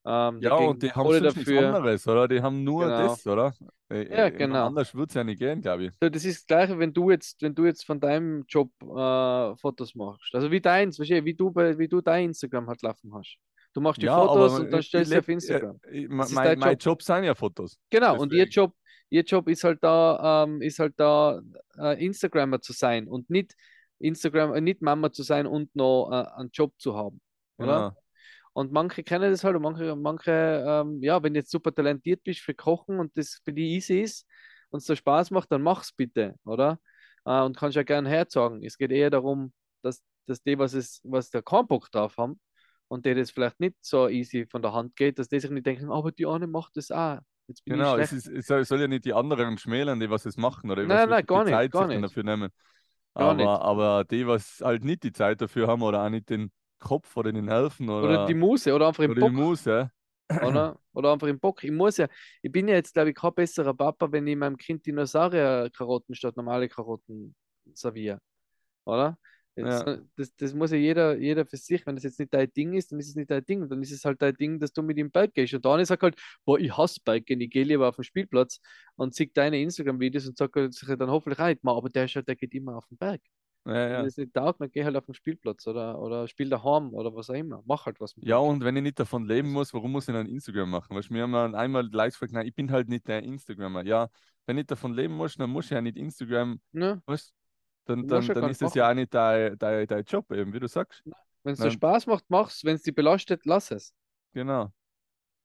Ähm, 0.06 0.40
Ja, 0.40 0.54
und 0.54 0.82
die 0.82 0.90
haben 0.92 1.08
sonst 1.10 1.20
nichts 1.22 1.36
dafür. 1.36 1.68
anderes, 1.74 2.06
oder? 2.08 2.26
Die 2.28 2.40
haben 2.40 2.64
nur 2.64 2.86
Genau. 2.86 3.08
das, 3.08 3.26
oder? 3.26 3.54
Äh, 3.90 4.08
Ja, 4.08 4.26
äh, 4.26 4.30
genau. 4.32 4.66
Anders 4.68 4.94
würde 4.94 5.10
es 5.10 5.14
ja 5.14 5.24
nicht 5.24 5.38
gehen, 5.38 5.60
glaube 5.60 5.84
ich. 5.86 5.92
So, 6.02 6.08
Das 6.08 6.24
ist 6.24 6.38
das 6.40 6.46
Gleiche, 6.46 6.78
wenn 6.78 6.92
du 6.92 7.10
jetzt, 7.10 7.42
wenn 7.42 7.54
du 7.54 7.66
jetzt 7.66 7.84
von 7.84 8.00
deinem 8.00 8.44
Job 8.48 8.70
äh, 8.82 9.56
Fotos 9.56 9.94
machst. 9.94 10.34
Also 10.34 10.50
wie 10.50 10.60
deins, 10.60 10.96
du, 10.96 11.02
wie 11.04 11.34
du, 11.34 11.50
bei, 11.50 11.76
wie 11.78 11.88
du 11.88 12.00
dein 12.00 12.26
Instagram 12.30 12.68
halt 12.68 12.82
laufen 12.82 13.12
hast. 13.14 13.36
Du 13.72 13.80
machst 13.80 14.02
die 14.02 14.06
Ja, 14.06 14.16
Fotos 14.16 14.58
und 14.58 14.70
dann 14.72 14.82
stellst 14.82 15.10
du 15.10 15.14
sie 15.14 15.18
auf 15.18 15.26
leb- 15.28 15.32
Instagram. 15.32 15.80
äh, 15.90 16.06
mein, 16.08 16.58
mein 16.58 16.72
Job. 16.72 16.82
Job 16.82 17.02
sind 17.02 17.24
ja 17.24 17.34
Fotos. 17.34 17.78
Genau, 17.90 18.18
und 18.18 18.32
ihr 18.32 18.46
deswegen. 18.46 18.50
Job, 18.66 18.74
ihr 19.10 19.22
Job 19.22 19.48
ist 19.48 19.62
halt 19.64 19.78
da, 19.82 20.44
ähm, 20.44 20.60
ist 20.60 20.78
halt 20.78 20.94
da, 20.96 21.40
äh, 21.78 22.04
Instagrammer 22.04 22.60
zu 22.60 22.72
sein 22.72 23.06
und 23.06 23.30
nicht 23.30 23.54
Instagram, 24.00 24.54
äh, 24.54 24.60
nicht 24.60 24.82
Mama 24.82 25.12
zu 25.12 25.22
sein 25.22 25.46
und 25.46 25.74
noch 25.76 26.10
äh, 26.10 26.40
einen 26.40 26.50
Job 26.52 26.72
zu 26.78 26.96
haben. 26.96 27.20
Oder? 27.58 27.90
Genau. 27.90 28.02
Und 28.52 28.72
manche 28.72 29.04
kennen 29.04 29.30
das 29.30 29.44
halt 29.44 29.54
und 29.54 29.62
manche, 29.62 29.94
manche 29.94 30.64
ähm, 30.66 31.00
ja, 31.02 31.22
wenn 31.22 31.34
du 31.34 31.38
jetzt 31.38 31.52
super 31.52 31.72
talentiert 31.72 32.24
bist 32.24 32.40
für 32.40 32.54
Kochen 32.54 32.98
und 32.98 33.16
das 33.16 33.40
für 33.44 33.52
die 33.52 33.76
easy 33.76 34.00
ist 34.00 34.26
und 34.70 34.78
es 34.78 34.86
dir 34.86 34.96
Spaß 34.96 35.30
macht, 35.30 35.52
dann 35.52 35.62
mach's 35.62 35.92
bitte, 35.92 36.34
oder? 36.44 36.80
Äh, 37.24 37.40
und 37.42 37.56
kannst 37.56 37.76
ja 37.76 37.84
gern 37.84 38.06
herzagen. 38.06 38.64
Es 38.64 38.76
geht 38.76 38.90
eher 38.90 39.10
darum, 39.10 39.52
dass, 39.82 40.02
dass 40.26 40.42
die, 40.42 40.58
was, 40.58 40.74
es, 40.74 41.00
was 41.04 41.30
der 41.30 41.42
keinen 41.42 41.68
Bock 41.68 41.88
drauf 41.92 42.16
haben 42.16 42.40
und 42.90 43.06
die 43.06 43.14
das 43.16 43.32
vielleicht 43.32 43.60
nicht 43.60 43.76
so 43.82 44.08
easy 44.10 44.46
von 44.46 44.62
der 44.62 44.74
Hand 44.74 44.96
geht, 44.96 45.18
dass 45.20 45.28
die 45.30 45.40
sich 45.40 45.50
nicht 45.52 45.66
denken, 45.66 45.90
aber 45.92 46.12
die 46.12 46.26
eine 46.26 46.48
macht 46.48 46.76
das 46.78 46.92
auch. 46.92 47.20
Jetzt 47.48 47.64
bin 47.64 47.76
Genau, 47.76 47.96
ich 47.96 47.98
es, 47.98 48.10
ist, 48.12 48.26
es 48.28 48.46
soll, 48.68 48.80
ja 48.80 48.88
nicht 48.88 49.04
die 49.04 49.12
anderen 49.14 49.56
schmälern, 49.58 50.00
die 50.00 50.10
was 50.10 50.26
es 50.26 50.36
machen 50.36 50.70
oder 50.70 50.82
die 50.82 50.88
Nein, 50.88 51.08
was 51.08 51.08
nein, 51.10 51.26
gar 51.26 51.44
die 51.44 51.44
nicht, 51.44 51.52
Zeit 51.52 51.70
gar 51.70 51.86
nicht. 51.88 52.02
dafür 52.02 52.24
nehmen. 52.24 52.50
Gar 53.16 53.34
Aber, 53.34 53.34
nicht. 53.34 53.62
aber 53.62 54.04
die, 54.04 54.26
was 54.26 54.60
halt 54.62 54.84
nicht 54.84 55.02
die 55.04 55.12
Zeit 55.12 55.40
dafür 55.40 55.68
haben 55.68 55.82
oder 55.82 56.04
auch 56.04 56.10
nicht 56.10 56.30
den 56.30 56.52
Kopf 56.80 57.16
oder 57.16 57.32
den 57.32 57.48
Helfen 57.48 57.90
oder, 57.90 58.08
Oder 58.08 58.18
die 58.18 58.34
Muse 58.34 58.74
oder 58.74 58.88
einfach 58.88 59.04
im 59.04 59.12
oder 59.12 59.22
die 59.22 59.30
Bock. 59.30 59.32
Muße. 59.32 59.90
oder? 60.38 60.78
Oder 60.92 61.12
einfach 61.12 61.28
im 61.28 61.40
Bock. 61.40 61.64
Ich 61.64 61.70
muss 61.72 61.98
ja, 61.98 62.08
ich 62.42 62.52
bin 62.52 62.68
ja 62.68 62.74
jetzt, 62.74 62.94
glaube 62.94 63.10
ich, 63.10 63.16
kein 63.16 63.34
besserer 63.34 63.74
Papa, 63.74 64.10
wenn 64.12 64.26
ich 64.26 64.36
meinem 64.36 64.56
Kind 64.56 64.86
Dinosaurier-Karotten 64.86 66.14
statt 66.14 66.36
normale 66.36 66.68
Karotten 66.68 67.34
serviere. 67.74 68.20
Oder? 68.86 69.18
Jetzt, 69.56 69.84
Ja. 69.86 69.98
das, 70.16 70.34
das 70.36 70.54
muss 70.54 70.70
ja 70.70 70.76
jeder, 70.78 71.16
jeder 71.18 71.44
für 71.44 71.56
sich. 71.56 71.84
Wenn 71.86 71.96
das 71.96 72.04
jetzt 72.04 72.18
nicht 72.18 72.32
dein 72.32 72.50
Ding 72.52 72.72
ist, 72.74 72.92
dann 72.92 72.98
ist 73.00 73.08
es 73.08 73.14
nicht 73.16 73.30
dein 73.30 73.44
Ding. 73.44 73.68
Dann 73.68 73.82
ist 73.82 73.92
es 73.92 74.04
halt 74.04 74.22
dein 74.22 74.34
Ding, 74.34 74.58
dass 74.58 74.72
du 74.72 74.82
mit 74.82 74.96
ihm 74.98 75.10
Bike 75.10 75.34
gehst. 75.34 75.52
Und 75.54 75.64
der 75.64 75.72
eine 75.72 75.84
sagt 75.86 76.02
halt, 76.02 76.16
boah, 76.44 76.58
ich 76.58 76.76
hasse 76.76 77.00
Biken, 77.04 77.40
ich 77.40 77.50
gehe 77.50 77.64
lieber 77.64 77.88
auf 77.88 77.96
den 77.96 78.04
Spielplatz 78.04 78.60
und 78.96 79.14
sehe 79.14 79.26
deine 79.28 79.60
Instagram-Videos 79.60 80.26
und 80.28 80.38
sagt 80.38 80.56
halt 80.56 80.72
sich 80.74 80.88
dann 80.96 81.10
hoffentlich 81.10 81.38
"Ma, 81.62 81.72
aber 81.76 81.88
der, 81.90 82.04
ist 82.06 82.16
halt, 82.16 82.28
der 82.28 82.36
geht 82.36 82.54
immer 82.54 82.76
auf 82.76 82.86
den 82.86 82.96
Berg. 82.98 83.20
Ja, 83.66 83.72
Wenn 83.74 83.90
ja. 83.90 84.02
es 84.06 84.16
nicht 84.16 84.32
taugt, 84.32 84.60
dann 84.60 84.70
geh 84.70 84.84
halt 84.84 84.96
auf 84.96 85.04
den 85.04 85.14
Spielplatz 85.14 85.66
oder, 85.66 85.98
oder 86.00 86.26
spiel 86.28 86.48
daheim 86.48 86.94
oder 86.94 87.14
was 87.14 87.28
auch 87.28 87.34
immer. 87.34 87.62
Mach 87.66 87.84
halt 87.86 88.00
was 88.00 88.16
mit 88.16 88.24
Ja, 88.26 88.38
und 88.38 88.64
wenn 88.64 88.76
ich 88.76 88.82
nicht 88.82 88.98
davon 88.98 89.26
leben 89.26 89.52
muss, 89.52 89.74
warum 89.74 89.92
muss 89.92 90.08
ich 90.08 90.14
dann 90.14 90.26
Instagram 90.26 90.70
machen? 90.70 90.96
Weißt, 90.96 91.10
du, 91.10 91.12
mir 91.14 91.22
haben 91.22 91.32
dann 91.32 91.54
einmal 91.54 91.86
Likes 91.92 92.14
gefragt, 92.14 92.32
nein, 92.32 92.46
ich 92.46 92.54
bin 92.54 92.70
halt 92.70 92.88
nicht 92.88 93.06
der 93.08 93.22
Instagrammer. 93.22 93.84
Ja, 93.84 94.08
wenn 94.46 94.56
ich 94.58 94.66
davon 94.66 94.94
leben 94.94 95.14
muss, 95.14 95.36
dann 95.36 95.50
muss 95.50 95.66
ich 95.66 95.70
ja 95.72 95.80
nicht 95.82 95.96
Instagram, 95.98 96.60
Ne? 96.72 97.02
weißt 97.06 97.34
dann, 97.90 98.06
dann, 98.08 98.26
dann 98.26 98.50
ist 98.50 98.62
das 98.62 98.74
ja 98.74 98.90
auch 98.90 98.94
nicht 98.94 99.12
dein, 99.12 99.58
dein, 99.58 99.86
dein 99.86 100.04
Job, 100.04 100.30
eben, 100.32 100.52
wie 100.52 100.60
du 100.60 100.68
sagst. 100.68 101.02
Wenn 101.42 101.54
es 101.54 101.60
dir. 101.60 101.70
Spaß 101.70 102.06
macht, 102.06 102.24
mach's. 102.28 102.64
Wenn 102.64 102.76
es 102.76 102.82
dich 102.82 102.94
belastet, 102.94 103.42
lass 103.44 103.70
es. 103.70 103.94
Genau. 104.32 104.72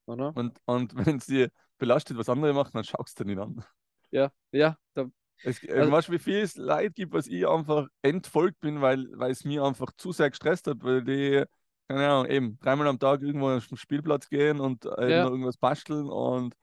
Oder? 0.06 0.36
Und, 0.36 0.60
und 0.66 0.96
wenn 1.06 1.18
es 1.18 1.26
dir 1.26 1.50
belastet, 1.78 2.18
was 2.18 2.30
andere 2.30 2.54
machen, 2.54 2.72
dann 2.74 2.84
schaust 2.84 3.20
du 3.20 3.24
nicht 3.26 3.40
an. 3.40 3.64
Ja, 4.12 4.32
ja. 4.52 4.78
Da, 4.94 5.06
Es, 5.44 5.64
äh, 5.64 5.72
Also- 5.80 5.92
weißt 5.92 6.08
du, 6.08 6.12
wie 6.14 6.20
viel 6.20 6.40
es 6.40 6.56
Leid 6.56 6.96
gibt, 6.96 7.14
was 7.14 7.28
ich 7.28 7.48
einfach 7.48 7.88
entfolgt 8.02 8.60
bin, 8.62 8.82
weil, 8.82 9.08
weil 9.14 9.32
es 9.32 9.44
mir 9.44 9.64
einfach 9.64 9.92
zu 9.98 10.12
sehr 10.12 10.30
gestresst 10.30 10.68
hat, 10.68 10.84
weil 10.84 11.04
die, 11.04 11.44
keine 11.88 12.08
Ahnung, 12.10 12.26
eben 12.32 12.60
dreimal 12.60 12.88
am 12.88 13.00
Tag 13.00 13.22
irgendwo 13.22 13.50
auf 13.50 13.68
den 13.68 13.78
Spielplatz 13.78 14.30
gehen 14.30 14.60
und 14.60 14.86
äh, 14.86 15.10
Ja. 15.12 15.24
irgendwas 15.26 15.58
basteln 15.58 16.08
und 16.10 16.54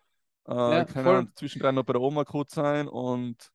äh, 0.48 0.52
Ja, 0.54 0.84
keine 0.84 1.04
voll. 1.04 1.16
Ahnung, 1.16 1.30
zwischendrin 1.34 1.74
noch 1.74 1.84
bei 1.84 1.92
der 1.94 2.02
Oma 2.02 2.24
kurz 2.24 2.54
sein 2.54 2.88
und 2.88 3.50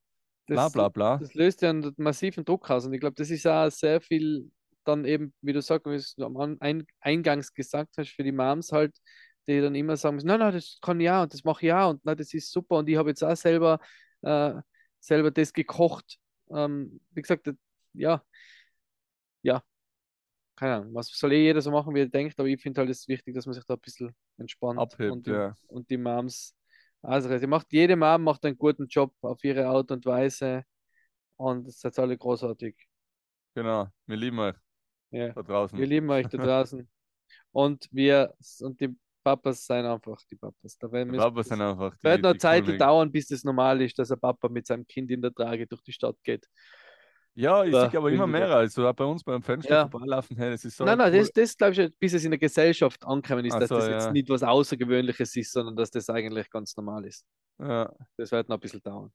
das, 0.48 0.72
bla 0.72 0.90
bla. 0.90 1.18
das 1.20 1.34
löst 1.34 1.62
ja 1.62 1.70
einen 1.70 1.94
massiven 1.98 2.46
Druck 2.46 2.70
aus. 2.70 2.86
Und 2.86 2.94
ich 2.94 3.00
glaube, 3.00 3.16
das 3.16 3.30
ist 3.30 3.46
auch 3.48 3.70
sehr 3.70 4.02
viel 4.02 4.52
dann 4.84 5.06
eben, 5.06 5.34
wie 5.42 5.54
du 5.54 5.62
sagst, 5.62 5.86
wie 5.86 6.02
du 6.22 6.26
am 6.26 6.38
An- 6.38 6.58
Ein 6.62 6.88
Eingangs 7.02 7.54
gesagt 7.54 7.98
hast, 7.98 8.10
für 8.12 8.24
die 8.24 8.32
Moms 8.32 8.72
halt, 8.72 8.96
die 9.48 9.62
dann 9.62 9.76
immer 9.76 9.98
sagen 9.98 10.16
müssen, 10.16 10.28
nein, 10.28 10.40
nein, 10.40 10.54
das 10.54 10.80
kann 10.82 11.00
ich 11.00 11.06
ja 11.06 11.24
und 11.24 11.34
das 11.34 11.44
mache 11.44 11.62
ich 11.66 11.68
ja 11.70 11.88
und 11.88 12.04
nein, 12.06 12.18
das 12.18 12.34
ist 12.34 12.52
super 12.52 12.78
und 12.78 12.90
ich 12.90 12.98
habe 12.98 13.10
jetzt 13.10 13.24
auch 13.24 13.36
selber, 13.36 13.80
äh, 14.22 14.54
selber 15.00 15.32
das 15.32 15.54
gekocht 15.54 16.18
Ähm, 16.50 17.02
wie 17.12 17.22
gesagt, 17.22 17.50
ja, 17.94 18.24
ja, 19.42 19.64
keine 20.56 20.76
Ahnung, 20.76 20.94
was 20.96 21.08
soll 21.10 21.34
eh 21.34 21.44
jeder 21.44 21.62
so 21.62 21.72
machen, 21.72 21.94
wie 21.96 22.00
er 22.02 22.08
denkt, 22.10 22.40
aber 22.40 22.48
ich 22.50 22.62
finde 22.62 22.82
halt 22.82 22.90
es 22.90 23.02
ist 23.02 23.08
wichtig, 23.08 23.36
dass 23.36 23.46
man 23.46 23.54
sich 23.54 23.66
da 23.66 23.76
ein 23.76 23.80
bisschen 23.80 24.16
entspannt 24.38 24.80
Abhebt, 24.80 25.12
und 25.12 25.28
die, 25.28 25.32
ja. 25.32 25.56
und 25.68 25.90
die 25.90 25.98
Moms, 25.98 26.56
also 27.02 27.38
sie 27.38 27.48
macht, 27.48 27.72
jede 27.72 27.96
Mom 27.96 28.24
macht 28.24 28.46
einen 28.46 28.58
guten 28.58 28.88
Job 28.88 29.14
auf 29.22 29.44
ihre 29.44 29.68
Art 29.68 29.92
und 29.92 30.06
Weise 30.06 30.64
und 31.38 31.68
es 31.68 31.80
sind 31.80 31.98
alle 32.00 32.18
großartig. 32.18 32.76
Genau, 33.56 33.88
wir 34.06 34.18
lieben 34.18 34.40
euch 34.40 34.56
Ja. 35.12 35.34
da 35.34 35.42
draußen. 35.44 35.78
Wir 35.78 35.88
lieben 35.88 36.10
euch 36.10 36.28
da 36.28 36.38
draußen. 36.38 36.88
Und 37.52 37.88
wir 37.92 38.34
und 38.62 38.80
die 38.80 38.96
Papas 39.24 39.66
sind 39.66 39.86
einfach 39.86 40.22
die 40.30 40.36
Papas. 40.36 40.78
Da 40.78 40.92
werden 40.92 41.16
Papas 41.16 41.48
sind 41.48 41.62
einfach 41.62 41.96
die, 41.98 42.04
wird 42.04 42.22
noch 42.22 42.38
Zeit 42.38 42.80
dauern, 42.80 43.12
bis 43.12 43.28
das 43.28 43.44
normal 43.44 43.82
ist, 43.82 43.98
dass 44.00 44.12
ein 44.12 44.20
Papa 44.20 44.48
mit 44.48 44.68
seinem 44.68 44.86
Kind 44.88 45.12
in 45.12 45.22
der 45.22 45.34
Trage 45.34 45.68
durch 45.68 45.82
die 45.82 45.92
Stadt 45.92 46.18
geht. 46.24 46.48
Ja, 47.40 47.64
ich 47.64 47.72
sehe 47.72 47.98
aber 47.98 48.12
immer 48.12 48.26
mehr. 48.26 48.50
Also 48.50 48.88
auch 48.88 48.94
bei 48.94 49.06
uns 49.06 49.24
beim 49.24 49.44
Fenster 49.44 49.70
Ja. 49.74 49.88
vorbeilaufen, 49.88 50.36
hey, 50.38 50.50
das 50.52 50.66
ist 50.66 50.76
so 50.76 50.86
nein, 50.86 50.98
nein, 50.98 51.14
cool. 51.14 51.20
das, 51.20 51.32
das 51.32 51.56
glaube 51.56 51.74
ich, 51.82 51.96
bis 52.00 52.14
es 52.14 52.24
in 52.26 52.32
der 52.32 52.40
Gesellschaft 52.40 53.06
angekommen 53.06 53.46
ist, 53.46 53.54
Ach 53.54 53.60
dass 53.60 53.70
so, 53.70 53.76
das 53.76 53.88
jetzt 53.90 54.06
ja. 54.06 54.12
nicht 54.12 54.28
was 54.30 54.42
Außergewöhnliches 54.44 55.36
ist, 55.36 55.52
sondern 55.52 55.76
dass 55.76 55.92
das 55.92 56.10
eigentlich 56.10 56.50
ganz 56.50 56.76
normal 56.76 57.06
ist. 57.06 57.26
Ja, 57.60 57.92
Das 58.18 58.32
wird 58.32 58.50
noch 58.50 58.58
ein 58.58 58.60
bisschen 58.60 58.82
dauern. 58.82 59.12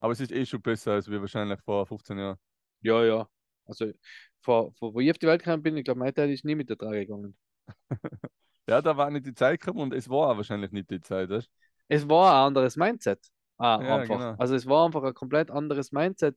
aber 0.00 0.12
es 0.12 0.20
ist 0.20 0.32
eh 0.32 0.44
schon 0.46 0.60
besser 0.62 0.92
als 0.92 1.08
wir 1.10 1.20
wahrscheinlich 1.20 1.60
vor 1.62 1.86
15 1.86 2.18
Jahren. 2.18 2.38
Ja, 2.82 3.04
ja. 3.04 3.28
Also, 3.66 3.92
vor, 4.40 4.72
vor, 4.74 4.94
wo 4.94 5.00
ich 5.00 5.10
auf 5.10 5.18
die 5.18 5.26
Welt 5.26 5.42
gekommen 5.42 5.62
bin, 5.62 5.76
ich 5.76 5.84
glaube, 5.84 6.00
mein 6.00 6.14
Teil 6.14 6.30
ist 6.30 6.44
nie 6.44 6.54
mit 6.54 6.68
der 6.70 6.78
Trage 6.78 7.06
gegangen. 7.06 7.36
Ja, 8.68 8.82
da 8.82 8.94
war 8.96 9.10
nicht 9.10 9.24
die 9.26 9.32
Zeit 9.34 9.60
gekommen 9.60 9.80
und 9.80 9.94
es 9.94 10.10
war 10.10 10.28
auch 10.30 10.36
wahrscheinlich 10.36 10.70
nicht 10.72 10.90
die 10.90 11.00
Zeit, 11.00 11.30
weißt? 11.30 11.48
Es 11.88 12.06
war 12.08 12.34
ein 12.42 12.46
anderes 12.48 12.76
Mindset. 12.76 13.18
Ah, 13.56 13.80
Ja, 13.82 13.96
einfach. 13.96 14.18
genau. 14.18 14.34
Also 14.38 14.54
es 14.54 14.66
war 14.66 14.84
einfach 14.84 15.02
ein 15.04 15.14
komplett 15.14 15.50
anderes 15.50 15.90
Mindset 15.90 16.36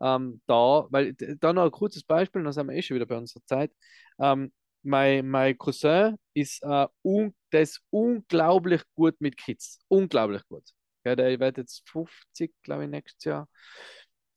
ähm, 0.00 0.40
da, 0.46 0.86
weil 0.90 1.14
da 1.14 1.52
noch 1.52 1.64
ein 1.64 1.70
kurzes 1.70 2.04
Beispiel, 2.04 2.42
dann 2.42 2.52
sind 2.52 2.68
wir 2.68 2.74
eh 2.76 2.82
schon 2.82 2.96
wieder 2.96 3.06
bei 3.06 3.16
unserer 3.18 3.44
Zeit. 3.46 3.72
Ähm, 4.18 4.52
mein, 4.82 5.28
mein 5.28 5.58
Cousin 5.58 6.16
ist, 6.34 6.62
äh, 6.62 6.86
un, 7.02 7.34
der 7.52 7.62
ist 7.62 7.82
unglaublich 7.90 8.82
gut 8.94 9.20
mit 9.20 9.36
Kids. 9.36 9.78
Unglaublich 9.88 10.42
gut. 10.48 10.64
Ja, 11.04 11.16
der 11.16 11.38
wird 11.40 11.58
jetzt 11.58 11.88
50, 11.88 12.52
glaube 12.62 12.84
ich, 12.84 12.90
nächstes 12.90 13.24
Jahr. 13.24 13.48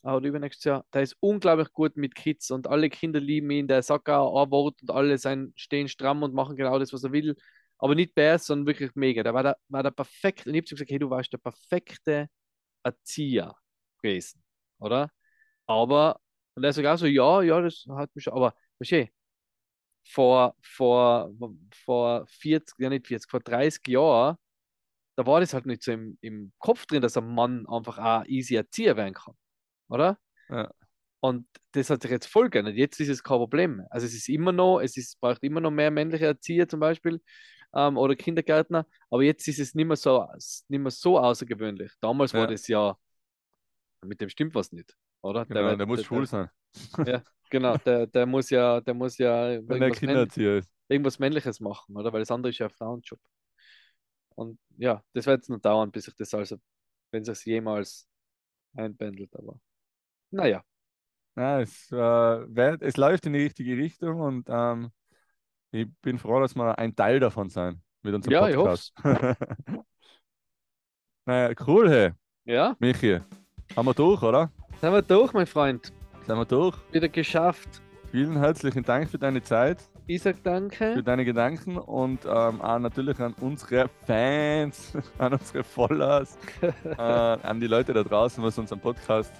Ah, 0.01 0.15
Oder 0.17 0.27
übernächstes 0.27 0.65
Jahr. 0.65 0.85
Der 0.93 1.03
ist 1.03 1.15
unglaublich 1.21 1.71
gut 1.71 1.95
mit 1.95 2.13
Kids 2.15 2.51
und 2.51 2.67
alle 2.67 2.89
Kinder 2.89 3.19
lieben 3.21 3.49
ihn. 3.51 3.67
Der 3.67 3.81
sagt 3.83 4.09
auch 4.09 4.43
ein 4.43 4.51
Wort 4.51 4.81
und 4.81 4.91
alle 4.91 5.17
sein, 5.17 5.53
stehen 5.55 5.87
stramm 5.87 6.23
und 6.23 6.33
machen 6.33 6.57
genau 6.57 6.77
das, 6.77 6.91
was 6.91 7.03
er 7.05 7.13
will. 7.13 7.35
Aber 7.77 7.95
nicht 7.95 8.13
Bärs, 8.13 8.45
sondern 8.45 8.67
wirklich 8.67 8.91
mega. 8.95 9.23
Der 9.23 9.33
war 9.33 9.43
der, 9.43 9.57
war 9.69 9.83
der 9.83 9.91
perfekte. 9.91 10.49
Und 10.49 10.55
ich 10.55 10.59
habe 10.61 10.69
gesagt, 10.75 10.91
hey, 10.91 10.99
du 10.99 11.09
warst 11.09 11.31
der 11.31 11.37
perfekte 11.37 12.27
Erzieher 12.83 13.55
gewesen, 14.01 14.43
oder? 14.79 15.09
Aber, 15.67 16.19
und 16.55 16.63
er 16.63 16.73
sagt 16.73 16.87
auch 16.87 16.97
so, 16.97 17.05
ja, 17.05 17.41
ja, 17.41 17.61
das 17.61 17.85
hat 17.89 18.09
mich 18.15 18.23
schon, 18.25 18.33
aber, 18.33 18.55
verstehe, 18.77 19.09
vor, 20.05 20.55
vor, 20.61 21.31
vor 21.85 22.25
40, 22.27 22.75
ja 22.79 22.89
nicht 22.89 23.07
40, 23.07 23.29
vor 23.29 23.39
30 23.39 23.87
Jahren, 23.87 24.37
da 25.15 25.25
war 25.25 25.39
das 25.39 25.53
halt 25.53 25.65
nicht 25.65 25.83
so 25.83 25.91
im, 25.91 26.17
im 26.21 26.53
Kopf 26.59 26.85
drin, 26.85 27.01
dass 27.01 27.17
ein 27.17 27.33
Mann 27.33 27.65
einfach 27.67 27.97
auch 27.99 28.25
easy 28.27 28.55
Erzieher 28.55 28.97
werden 28.97 29.13
kann, 29.13 29.35
oder? 29.89 30.19
Ja. 30.49 30.71
Und 31.21 31.47
das 31.71 31.89
hat 31.89 32.01
sich 32.01 32.11
jetzt 32.11 32.27
voll 32.27 32.49
geändert. 32.49 32.75
Jetzt 32.75 32.99
ist 32.99 33.09
es 33.09 33.23
kein 33.23 33.37
Problem. 33.37 33.83
Also 33.89 34.05
es 34.07 34.13
ist 34.13 34.27
immer 34.29 34.51
noch, 34.51 34.79
es 34.81 34.97
ist, 34.97 35.19
braucht 35.21 35.43
immer 35.43 35.61
noch 35.61 35.71
mehr 35.71 35.89
männliche 35.91 36.25
Erzieher 36.25 36.67
zum 36.67 36.81
Beispiel 36.81 37.21
ähm, 37.73 37.97
oder 37.97 38.15
Kindergärtner, 38.15 38.85
aber 39.09 39.23
jetzt 39.23 39.47
ist 39.47 39.59
es 39.59 39.73
nicht 39.75 39.85
mehr 39.87 39.95
so, 39.95 40.27
nicht 40.67 40.79
mehr 40.81 40.91
so 40.91 41.19
außergewöhnlich. 41.19 41.93
Damals 42.01 42.33
war 42.33 42.41
Ja. 42.41 42.47
das 42.47 42.67
ja, 42.67 42.97
mit 44.01 44.21
dem 44.21 44.29
stimmt 44.29 44.55
was 44.55 44.71
nicht, 44.71 44.95
oder? 45.23 45.45
Genau, 45.45 45.61
wird- 45.69 45.79
der 45.79 45.87
muss 45.87 46.03
schwul 46.03 46.27
sein, 46.27 46.49
Ja, 47.05 47.23
genau, 47.49 47.77
der, 47.77 48.07
der 48.07 48.25
muss 48.27 48.49
ja, 48.51 48.79
der 48.81 48.93
muss 48.93 49.17
ja 49.17 49.31
wenn 49.67 49.81
er 49.81 49.89
irgendwas, 49.89 50.01
männ 50.03 50.09
Kindererzieher 50.09 50.57
ist. 50.57 50.71
irgendwas 50.89 51.19
Männliches 51.19 51.59
machen, 51.59 51.97
oder? 51.97 52.13
Weil 52.13 52.21
das 52.21 52.31
andere 52.31 52.51
ist 52.51 52.59
ja 52.59 52.67
ein 52.67 52.71
Frauenjob. 52.71 53.19
Und 54.35 54.59
ja, 54.77 55.03
das 55.13 55.25
wird 55.25 55.39
jetzt 55.39 55.49
noch 55.49 55.59
dauern, 55.59 55.91
bis 55.91 56.05
sich 56.05 56.15
das 56.15 56.33
also, 56.33 56.57
wenn 57.11 57.23
sich 57.23 57.45
jemals 57.45 58.07
einpendelt, 58.75 59.35
aber 59.35 59.59
naja. 60.31 60.63
Ja, 61.35 61.61
es, 61.61 61.91
äh, 61.91 61.95
wer- 61.95 62.81
es 62.81 62.97
läuft 62.97 63.25
in 63.25 63.33
die 63.33 63.43
richtige 63.43 63.77
Richtung 63.77 64.19
und 64.21 64.47
ähm, 64.49 64.91
ich 65.71 65.87
bin 66.01 66.19
froh, 66.19 66.39
dass 66.39 66.55
wir 66.55 66.77
ein 66.77 66.95
Teil 66.95 67.19
davon 67.19 67.49
sein 67.49 67.81
mit 68.03 68.13
unserem 68.13 68.33
Ja, 68.33 68.47
ich 68.49 68.55
Podcast. 68.55 68.93
naja, 71.25 71.53
cool, 71.67 71.89
hey, 71.89 72.11
Ja, 72.45 72.75
Michi. 72.79 73.19
Haben 73.75 73.85
wir 73.87 73.93
durch, 73.93 74.21
oder? 74.21 74.51
Sind 74.83 74.91
wir 74.91 75.01
durch, 75.01 75.31
mein 75.31 75.47
Freund. 75.47 75.93
Sind 76.27 76.37
wir 76.37 76.43
durch? 76.43 76.75
Wieder 76.91 77.07
geschafft. 77.07 77.81
Vielen 78.11 78.35
herzlichen 78.35 78.83
Dank 78.83 79.09
für 79.09 79.17
deine 79.17 79.41
Zeit, 79.41 79.77
Ich 80.07 80.23
sag 80.23 80.43
danke. 80.43 80.95
für 80.95 81.01
deine 81.01 81.23
Gedanken 81.23 81.77
und 81.77 82.25
ähm, 82.25 82.61
auch 82.61 82.79
natürlich 82.79 83.17
an 83.21 83.33
unsere 83.39 83.89
Fans, 84.05 84.91
an 85.19 85.31
unsere 85.35 85.63
Followers, 85.63 86.37
äh, 86.83 87.01
an 87.01 87.61
die 87.61 87.67
Leute 87.67 87.93
da 87.93 88.03
draußen, 88.03 88.43
was 88.43 88.59
unseren 88.59 88.81
Podcast 88.81 89.31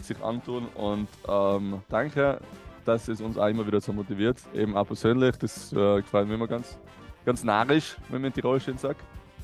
sich 0.00 0.20
antun 0.20 0.66
und 0.74 1.06
ähm, 1.28 1.80
danke, 1.88 2.40
dass 2.84 3.06
es 3.06 3.20
uns 3.20 3.38
auch 3.38 3.46
immer 3.46 3.64
wieder 3.64 3.80
so 3.80 3.92
motiviert, 3.92 4.38
eben 4.52 4.76
auch 4.76 4.88
persönlich, 4.88 5.36
das 5.36 5.72
äh, 5.72 6.00
gefällt 6.02 6.26
mir 6.26 6.34
immer 6.34 6.48
ganz, 6.48 6.76
ganz 7.24 7.44
narrisch, 7.44 7.96
wenn 8.08 8.22
man 8.22 8.32
in 8.32 8.34
Tirol 8.34 8.58
schön 8.58 8.78
sagt. 8.78 9.00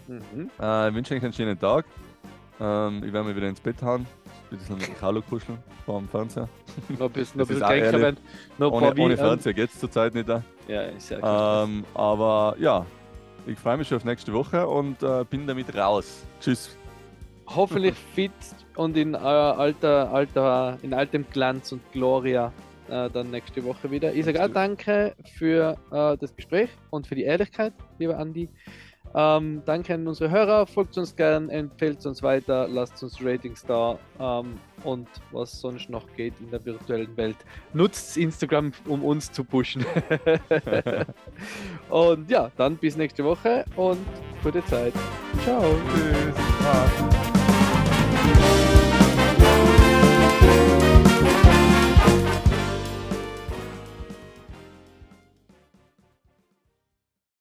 Mhm. 0.08 0.50
Äh, 0.60 0.88
ich 0.88 0.94
wünsche 0.96 1.14
euch 1.14 1.22
einen 1.22 1.32
schönen 1.32 1.56
Tag. 1.56 1.84
Ähm, 2.60 3.04
ich 3.04 3.12
werde 3.12 3.28
mich 3.28 3.36
wieder 3.36 3.46
ins 3.48 3.60
Bett 3.60 3.80
hauen, 3.82 4.04
ein 4.50 4.58
bisschen 4.58 4.78
mit 4.78 5.02
Hallo 5.02 5.22
kuscheln 5.22 5.58
vor 5.84 5.98
dem 5.98 6.08
Fernseher. 6.08 6.48
Noch 6.88 7.06
ein 7.06 7.12
bisschen, 7.12 7.38
noch 7.38 7.46
ein 7.46 7.54
bisschen 7.54 7.68
kränker 7.68 8.00
werden. 8.00 8.16
Ohne, 8.58 8.94
ohne 8.94 9.12
ähm, 9.14 9.18
Fernseher 9.18 9.54
geht 9.54 9.70
es 9.70 9.78
zurzeit 9.78 10.14
nicht. 10.14 10.28
Da. 10.28 10.42
Ja, 10.66 10.82
ist 10.82 11.10
ja 11.10 11.18
klar. 11.18 11.64
Ähm, 11.64 11.84
aber 11.94 12.56
ja, 12.58 12.86
ich 13.46 13.58
freue 13.58 13.76
mich 13.76 13.88
schon 13.88 13.96
auf 13.96 14.04
nächste 14.04 14.32
Woche 14.32 14.66
und 14.66 15.02
äh, 15.02 15.24
bin 15.28 15.46
damit 15.46 15.74
raus. 15.74 16.24
Tschüss. 16.40 16.76
Hoffentlich 17.46 17.94
fit 18.14 18.32
und 18.76 18.96
in 18.96 19.14
äh, 19.14 19.16
alter, 19.16 20.12
alter, 20.12 20.78
in 20.82 20.94
altem 20.94 21.24
Glanz 21.30 21.72
und 21.72 21.80
Gloria 21.92 22.52
äh, 22.88 23.10
dann 23.10 23.30
nächste 23.30 23.64
Woche 23.64 23.90
wieder. 23.90 24.12
Ich 24.14 24.24
sage 24.24 24.44
auch 24.44 24.48
danke 24.48 25.14
für 25.36 25.76
äh, 25.90 26.16
das 26.16 26.34
Gespräch 26.34 26.70
und 26.90 27.06
für 27.06 27.14
die 27.14 27.24
Ehrlichkeit, 27.24 27.72
lieber 27.98 28.18
Andi. 28.18 28.48
Ähm, 29.14 29.62
danke 29.64 29.94
an 29.94 30.06
unsere 30.06 30.30
Hörer, 30.30 30.66
folgt 30.66 30.96
uns 30.98 31.14
gern, 31.16 31.48
empfehlt 31.48 32.04
uns 32.06 32.22
weiter, 32.22 32.68
lasst 32.68 33.02
uns 33.02 33.18
Ratings 33.22 33.64
da 33.64 33.98
ähm, 34.20 34.58
und 34.84 35.08
was 35.32 35.60
sonst 35.60 35.88
noch 35.88 36.04
geht 36.16 36.34
in 36.40 36.50
der 36.50 36.64
virtuellen 36.64 37.16
Welt. 37.16 37.36
Nutzt 37.72 38.16
Instagram, 38.16 38.72
um 38.86 39.02
uns 39.04 39.32
zu 39.32 39.44
pushen. 39.44 39.84
und 41.90 42.30
ja, 42.30 42.50
dann 42.56 42.76
bis 42.76 42.96
nächste 42.96 43.24
Woche 43.24 43.64
und 43.76 44.04
gute 44.42 44.64
Zeit. 44.66 44.92
Ciao. 45.44 45.76
Tschüss. 45.94 47.37